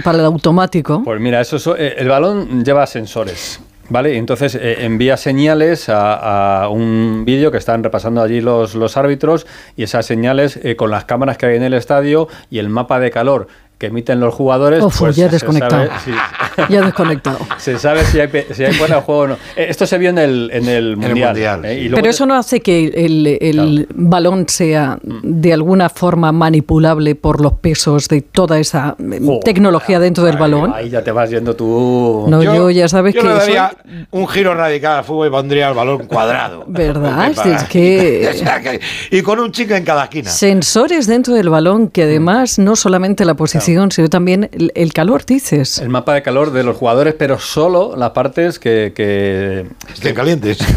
para 0.03 0.19
el 0.19 0.25
automático. 0.25 1.01
Pues 1.03 1.19
mira, 1.19 1.41
eso, 1.41 1.59
so- 1.59 1.75
eh, 1.77 1.95
el 1.97 2.07
balón 2.07 2.63
lleva 2.63 2.85
sensores. 2.87 3.59
¿Vale? 3.89 4.15
Entonces 4.17 4.55
eh, 4.55 4.85
envía 4.85 5.17
señales 5.17 5.89
a, 5.89 6.61
a 6.63 6.69
un 6.69 7.23
vídeo 7.25 7.51
que 7.51 7.57
están 7.57 7.83
repasando 7.83 8.21
allí 8.21 8.39
los, 8.39 8.73
los 8.73 8.95
árbitros 8.95 9.45
y 9.75 9.83
esas 9.83 10.05
señales 10.05 10.57
eh, 10.63 10.77
con 10.77 10.91
las 10.91 11.03
cámaras 11.03 11.37
que 11.37 11.47
hay 11.47 11.57
en 11.57 11.63
el 11.63 11.73
estadio 11.73 12.29
y 12.49 12.59
el 12.59 12.69
mapa 12.69 13.01
de 13.01 13.11
calor 13.11 13.47
que 13.81 13.87
emiten 13.87 14.19
los 14.19 14.31
jugadores. 14.35 14.83
Uf, 14.83 14.99
pues 14.99 15.15
ya 15.15 15.27
desconectado. 15.27 15.87
sabe- 15.87 15.99
sí. 16.05 16.11
Ya 16.69 16.81
desconectado. 16.81 17.39
Se 17.57 17.79
sabe 17.79 18.05
si 18.05 18.19
hay, 18.19 18.29
si 18.53 18.63
hay 18.63 18.73
de 18.73 18.77
juego 19.01 19.21
o 19.21 19.27
no. 19.29 19.33
Eh, 19.55 19.65
Esto 19.69 19.87
se 19.87 19.97
vio 19.97 20.11
en 20.11 20.19
el, 20.19 20.51
en 20.53 20.67
el 20.69 20.97
Mundial. 20.97 21.29
Mundial, 21.29 21.65
¿eh? 21.65 21.73
sí. 21.73 21.79
Y 21.79 21.83
luego 21.85 21.95
Pero 21.95 22.03
te- 22.03 22.09
eso 22.11 22.25
no 22.27 22.35
hace 22.35 22.59
que 22.59 22.85
el, 22.93 23.25
el 23.41 23.87
balón 23.95 24.45
sea 24.47 24.99
Mm. 25.01 25.19
de 25.23 25.53
alguna 25.53 25.89
forma 25.89 26.31
manipulable 26.31 27.15
por 27.15 27.41
los 27.41 27.53
pesos 27.53 28.07
de 28.07 28.21
toda 28.21 28.59
esa 28.59 28.95
eh, 28.99 29.39
tecnología 29.43 29.99
dentro 29.99 30.23
del 30.25 30.35
ahí- 30.35 30.39
balón. 30.41 30.73
Ahí 30.75 30.89
ya 30.91 31.03
te 31.03 31.11
vas 31.11 31.29
yendo 31.31 31.55
tú. 31.55 32.25
No, 32.29 32.43
yo, 32.43 32.69
ya 32.69 32.87
sabes 32.87 33.15
yo 33.15 33.21
que 33.21 33.27
le 33.27 33.33
soy- 33.33 33.39
daría 33.55 33.73
un 34.11 34.27
giro 34.27 34.53
radical 34.53 34.99
al 34.99 35.03
fútbol 35.03 35.27
y 35.29 35.31
pondría 35.31 35.69
el 35.69 35.73
balón 35.73 36.05
cuadrado. 36.05 36.65
¿Verdad? 36.67 37.31
Es 37.51 37.63
que- 37.63 38.79
y 39.09 39.21
con 39.23 39.39
un 39.39 39.51
chico 39.51 39.73
en 39.73 39.83
cada 39.83 40.03
esquina. 40.03 40.29
Sensores 40.29 41.07
dentro 41.07 41.33
del 41.33 41.49
balón 41.49 41.87
que 41.87 42.03
además 42.03 42.59
no 42.59 42.75
solamente 42.75 43.25
la 43.25 43.33
posición, 43.33 43.70
sino 43.91 44.09
también 44.09 44.49
el, 44.51 44.71
el 44.75 44.93
calor, 44.93 45.25
dices. 45.25 45.77
El 45.79 45.89
mapa 45.89 46.13
de 46.13 46.21
calor 46.21 46.51
de 46.51 46.63
los 46.63 46.77
jugadores, 46.77 47.13
pero 47.17 47.39
solo 47.39 47.95
las 47.95 48.11
partes 48.11 48.59
que. 48.59 48.91
que- 48.95 49.65
Estén 49.93 50.13
calientes. 50.15 50.59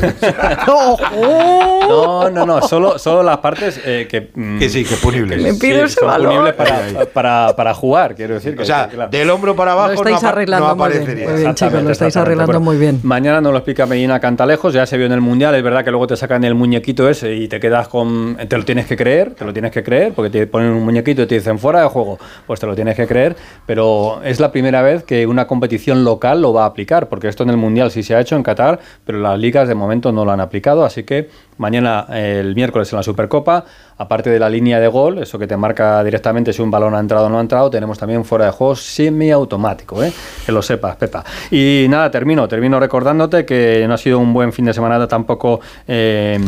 No, 0.66 2.30
no, 2.30 2.46
no, 2.46 2.62
solo, 2.62 2.98
solo 2.98 3.22
las 3.22 3.38
partes 3.38 3.80
eh, 3.84 4.06
que. 4.10 4.30
mm, 4.34 4.58
que 4.58 4.68
sí, 4.68 4.84
que 4.84 4.96
punibles. 4.96 5.42
Me 5.42 5.54
pido 5.54 5.84
ese 5.84 6.00
son 6.00 6.08
balón. 6.08 6.28
punibles 6.30 6.54
para, 6.54 7.04
para, 7.12 7.56
para 7.56 7.74
jugar, 7.74 8.14
quiero 8.14 8.34
decir. 8.34 8.56
que- 8.56 8.62
O 8.62 8.64
sea, 8.64 8.88
que, 8.88 8.94
claro. 8.96 9.10
del 9.10 9.30
hombro 9.30 9.54
para 9.54 9.72
abajo 9.72 9.88
Lo 9.88 9.94
estáis 9.94 10.22
no, 10.22 10.28
arreglando 10.28 10.68
no 10.68 10.76
muy 10.76 10.88
bien, 10.88 11.02
aparecería. 11.02 11.28
muy 11.30 11.40
bien. 11.42 11.54
chicos, 11.54 11.72
lo 11.72 11.78
Exactamente, 11.80 11.92
estáis 11.92 12.08
exactamente. 12.08 12.42
arreglando 12.42 12.60
muy 12.64 12.76
bien. 12.76 13.00
Mañana 13.02 13.40
nos 13.40 13.52
lo 13.52 13.58
explica 13.58 13.86
Medina 13.86 14.18
Cantalejos, 14.20 14.72
ya 14.74 14.86
se 14.86 14.96
vio 14.96 15.06
en 15.06 15.12
el 15.12 15.20
Mundial, 15.20 15.54
es 15.54 15.62
verdad 15.62 15.84
que 15.84 15.90
luego 15.90 16.06
te 16.06 16.16
sacan 16.16 16.44
el 16.44 16.54
muñequito 16.54 17.08
ese 17.08 17.34
y 17.34 17.48
te 17.48 17.60
quedas 17.60 17.88
con... 17.88 18.36
Te 18.48 18.56
lo 18.56 18.64
tienes 18.64 18.86
que 18.86 18.96
creer, 18.96 19.34
te 19.34 19.44
lo 19.44 19.52
tienes 19.52 19.70
que 19.70 19.82
creer, 19.82 20.12
porque 20.14 20.30
te 20.30 20.46
ponen 20.46 20.70
un 20.70 20.84
muñequito 20.84 21.22
y 21.22 21.26
te 21.26 21.34
dicen 21.36 21.58
fuera 21.58 21.82
de 21.82 21.88
juego, 21.88 22.18
pues 22.46 22.60
te 22.60 22.66
lo 22.66 22.74
tienes 22.74 22.83
que 22.92 23.06
creer, 23.06 23.36
pero 23.64 24.20
es 24.22 24.40
la 24.40 24.52
primera 24.52 24.82
vez 24.82 25.04
que 25.04 25.26
una 25.26 25.46
competición 25.46 26.04
local 26.04 26.42
lo 26.42 26.52
va 26.52 26.64
a 26.64 26.66
aplicar, 26.66 27.08
porque 27.08 27.28
esto 27.28 27.42
en 27.44 27.50
el 27.50 27.56
Mundial 27.56 27.90
sí 27.90 28.02
se 28.02 28.14
ha 28.14 28.20
hecho 28.20 28.36
en 28.36 28.42
Qatar, 28.42 28.78
pero 29.06 29.18
las 29.18 29.38
ligas 29.38 29.66
de 29.68 29.74
momento 29.74 30.12
no 30.12 30.26
lo 30.26 30.32
han 30.32 30.40
aplicado, 30.40 30.84
así 30.84 31.04
que 31.04 31.30
mañana, 31.56 32.06
eh, 32.10 32.38
el 32.40 32.54
miércoles 32.54 32.92
en 32.92 32.98
la 32.98 33.02
Supercopa, 33.02 33.64
aparte 33.96 34.30
de 34.30 34.38
la 34.38 34.50
línea 34.50 34.80
de 34.80 34.88
gol, 34.88 35.18
eso 35.18 35.38
que 35.38 35.46
te 35.46 35.56
marca 35.56 36.02
directamente 36.04 36.52
si 36.52 36.60
un 36.60 36.70
balón 36.70 36.94
ha 36.94 37.00
entrado 37.00 37.26
o 37.26 37.28
no 37.28 37.38
ha 37.38 37.40
entrado, 37.40 37.70
tenemos 37.70 37.98
también 37.98 38.24
fuera 38.24 38.46
de 38.46 38.50
juego 38.50 38.76
semiautomático, 38.76 40.02
¿eh? 40.02 40.12
que 40.44 40.52
lo 40.52 40.62
sepas, 40.62 40.96
Pepa. 40.96 41.24
Y 41.50 41.86
nada, 41.88 42.10
termino, 42.10 42.48
termino 42.48 42.80
recordándote 42.80 43.46
que 43.46 43.84
no 43.86 43.94
ha 43.94 43.98
sido 43.98 44.18
un 44.18 44.32
buen 44.32 44.52
fin 44.52 44.64
de 44.64 44.74
semana 44.74 45.06
tampoco 45.06 45.60
eh, 45.86 46.38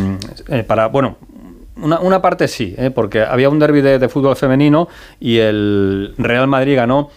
eh, 0.49 0.63
para, 0.65 0.89
bueno, 0.89 1.17
una, 1.77 2.01
una 2.01 2.23
parte 2.23 2.49
sí, 2.49 2.75
¿eh? 2.79 2.91
porque 2.91 3.23
había 3.23 3.49
un 3.49 3.59
derby 3.59 3.81
de, 3.81 4.09
fútbol 4.09 4.37
femenino 4.37 4.89
y 5.21 5.39
el 5.39 6.15
Real 6.19 6.47
Madrid 6.47 6.77
ganó 6.77 7.11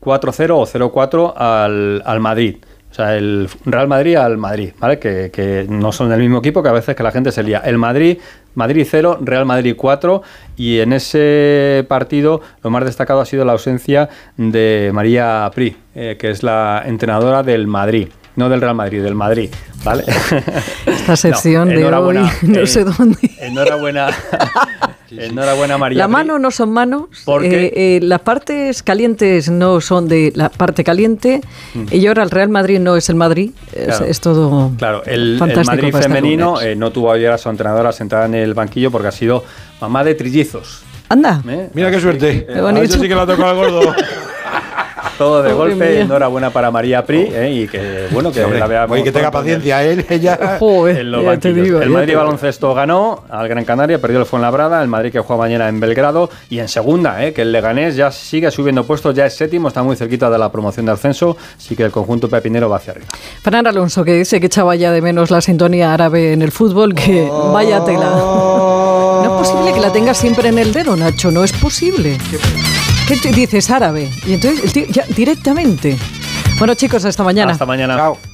4-0 0.00 0.50
o 0.50 0.66
0-4 0.66 1.34
al, 1.36 2.02
al 2.04 2.20
Madrid. 2.20 2.56
O 2.90 2.94
sea, 2.94 3.16
el 3.16 3.48
Real 3.64 3.86
Madrid 3.86 4.16
al 4.16 4.36
Madrid, 4.36 4.72
¿vale? 4.80 4.98
Que, 4.98 5.30
que 5.32 5.64
no 5.68 5.92
son 5.92 6.08
del 6.08 6.18
mismo 6.18 6.38
equipo, 6.38 6.60
que 6.60 6.70
a 6.70 6.72
veces 6.72 6.96
que 6.96 7.04
la 7.04 7.12
gente 7.12 7.30
se 7.30 7.44
lía. 7.44 7.58
El 7.58 7.78
Madrid, 7.78 8.18
Madrid 8.56 8.84
0, 8.88 9.18
Real 9.20 9.46
Madrid 9.46 9.74
4, 9.76 10.22
y 10.56 10.80
en 10.80 10.92
ese 10.92 11.84
partido 11.88 12.40
lo 12.64 12.70
más 12.70 12.84
destacado 12.84 13.20
ha 13.20 13.26
sido 13.26 13.44
la 13.44 13.52
ausencia 13.52 14.08
de 14.36 14.90
María 14.92 15.48
Pri, 15.54 15.76
eh, 15.94 16.16
que 16.18 16.30
es 16.30 16.42
la 16.42 16.82
entrenadora 16.84 17.44
del 17.44 17.68
Madrid. 17.68 18.08
No 18.40 18.48
del 18.48 18.62
Real 18.62 18.74
Madrid, 18.74 19.02
del 19.02 19.14
Madrid, 19.14 19.50
¿vale? 19.84 20.02
Esta 20.86 21.14
sección 21.24 21.68
de 21.68 21.74
hoy, 21.76 21.80
enhorabuena, 21.82 22.32
no 22.40 22.60
eh, 22.60 22.66
sé 22.66 22.84
dónde. 22.84 23.18
Enhorabuena, 23.38 24.08
enhorabuena 25.10 25.76
María 25.76 25.98
La 25.98 26.08
mano 26.08 26.38
no 26.38 26.50
son 26.50 26.70
manos. 26.72 27.02
¿Por 27.26 27.42
qué? 27.42 27.66
eh, 27.66 27.72
eh, 27.96 28.00
las 28.02 28.20
partes 28.20 28.82
calientes 28.82 29.50
no 29.50 29.82
son 29.82 30.08
de 30.08 30.32
la 30.34 30.48
parte 30.48 30.84
caliente. 30.84 31.42
Y 31.90 32.06
ahora 32.06 32.22
el 32.22 32.30
Real 32.30 32.48
Madrid 32.48 32.80
no 32.80 32.96
es 32.96 33.10
el 33.10 33.16
Madrid. 33.16 33.50
Es, 33.74 33.80
Mm. 33.80 33.90
Claro. 33.90 34.04
es 34.06 34.20
todo. 34.20 34.72
Claro, 34.78 35.02
el, 35.04 35.32
el 35.34 35.38
fantástico 35.38 35.76
Madrid 35.76 35.92
para 35.92 36.04
este 36.06 36.14
femenino 36.14 36.60
eh, 36.62 36.74
no 36.76 36.90
tuvo 36.92 37.12
ayer 37.12 37.30
a 37.30 37.36
su 37.36 37.50
entrenadora 37.50 37.92
sentada 37.92 38.24
en 38.24 38.34
el 38.36 38.54
banquillo 38.54 38.90
porque 38.90 39.08
ha 39.08 39.12
sido 39.12 39.44
mamá 39.82 40.02
de 40.02 40.14
trillizos. 40.14 40.82
Anda. 41.10 41.42
¿eh? 41.46 41.68
Mira 41.74 41.90
qué 41.90 42.00
suerte. 42.00 42.46
Qué 42.46 42.58
bonito. 42.62 42.80
A 42.80 42.84
eso 42.84 42.98
sí 42.98 43.06
que 43.06 43.14
la 43.14 43.26
tocó 43.26 43.44
al 43.44 43.56
gordo. 43.56 43.94
Todo 45.20 45.42
de 45.42 45.52
golpe, 45.52 45.74
mía. 45.74 46.00
enhorabuena 46.00 46.48
para 46.48 46.70
María 46.70 47.04
Pri 47.04 47.28
eh, 47.30 47.52
y 47.52 47.68
que 47.68 48.08
bueno 48.10 48.32
que 48.32 48.42
Hombre, 48.42 48.58
la 48.58 48.66
veamos 48.66 48.94
oye, 48.94 49.04
que 49.04 49.12
tenga 49.12 49.30
paciencia 49.30 49.84
él, 49.84 50.06
ella. 50.08 50.56
Joder, 50.58 51.00
en 51.00 51.10
los 51.10 51.38
te 51.40 51.52
digo, 51.52 51.78
el 51.78 51.90
Madrid 51.90 52.06
te 52.06 52.12
digo. 52.12 52.20
baloncesto 52.22 52.72
ganó 52.72 53.24
al 53.28 53.46
Gran 53.46 53.66
Canaria, 53.66 54.00
perdió 54.00 54.20
el 54.20 54.24
Fuenlabrada, 54.24 54.80
el 54.80 54.88
Madrid 54.88 55.12
que 55.12 55.20
juega 55.20 55.42
mañana 55.42 55.68
en 55.68 55.78
Belgrado 55.78 56.30
y 56.48 56.58
en 56.58 56.68
segunda, 56.68 57.22
eh, 57.22 57.34
que 57.34 57.42
el 57.42 57.52
Leganés 57.52 57.96
ya 57.96 58.10
sigue 58.10 58.50
subiendo 58.50 58.84
puestos, 58.84 59.14
ya 59.14 59.26
es 59.26 59.34
séptimo, 59.34 59.68
está 59.68 59.82
muy 59.82 59.94
cerquita 59.94 60.30
de 60.30 60.38
la 60.38 60.50
promoción 60.50 60.86
de 60.86 60.92
ascenso, 60.92 61.36
así 61.54 61.76
que 61.76 61.82
el 61.82 61.90
conjunto 61.90 62.30
pepinero 62.30 62.70
va 62.70 62.78
hacia 62.78 62.92
arriba. 62.92 63.08
Fran 63.42 63.66
Alonso, 63.66 64.02
que 64.02 64.14
dice 64.14 64.40
que 64.40 64.46
echaba 64.46 64.74
ya 64.74 64.90
de 64.90 65.02
menos 65.02 65.30
la 65.30 65.42
sintonía 65.42 65.92
árabe 65.92 66.32
en 66.32 66.40
el 66.40 66.50
fútbol, 66.50 66.94
que 66.94 67.28
vaya 67.52 67.84
tela. 67.84 68.10
No 69.20 69.38
es 69.38 69.48
posible 69.48 69.74
que 69.74 69.80
la 69.80 69.92
tengas 69.92 70.16
siempre 70.16 70.48
en 70.48 70.58
el 70.58 70.72
dedo, 70.72 70.96
Nacho, 70.96 71.30
no 71.30 71.44
es 71.44 71.52
posible. 71.52 72.16
¿Qué 72.30 72.38
te 73.18 73.32
dices 73.32 73.70
árabe? 73.70 74.08
Y 74.26 74.34
entonces 74.34 74.64
el 74.64 74.72
tío 74.72 74.86
ya 74.88 75.04
directamente. 75.16 75.96
Bueno, 76.58 76.74
chicos, 76.74 77.04
hasta 77.04 77.22
mañana. 77.22 77.52
Hasta 77.52 77.66
mañana. 77.66 77.96
Chao. 77.96 78.29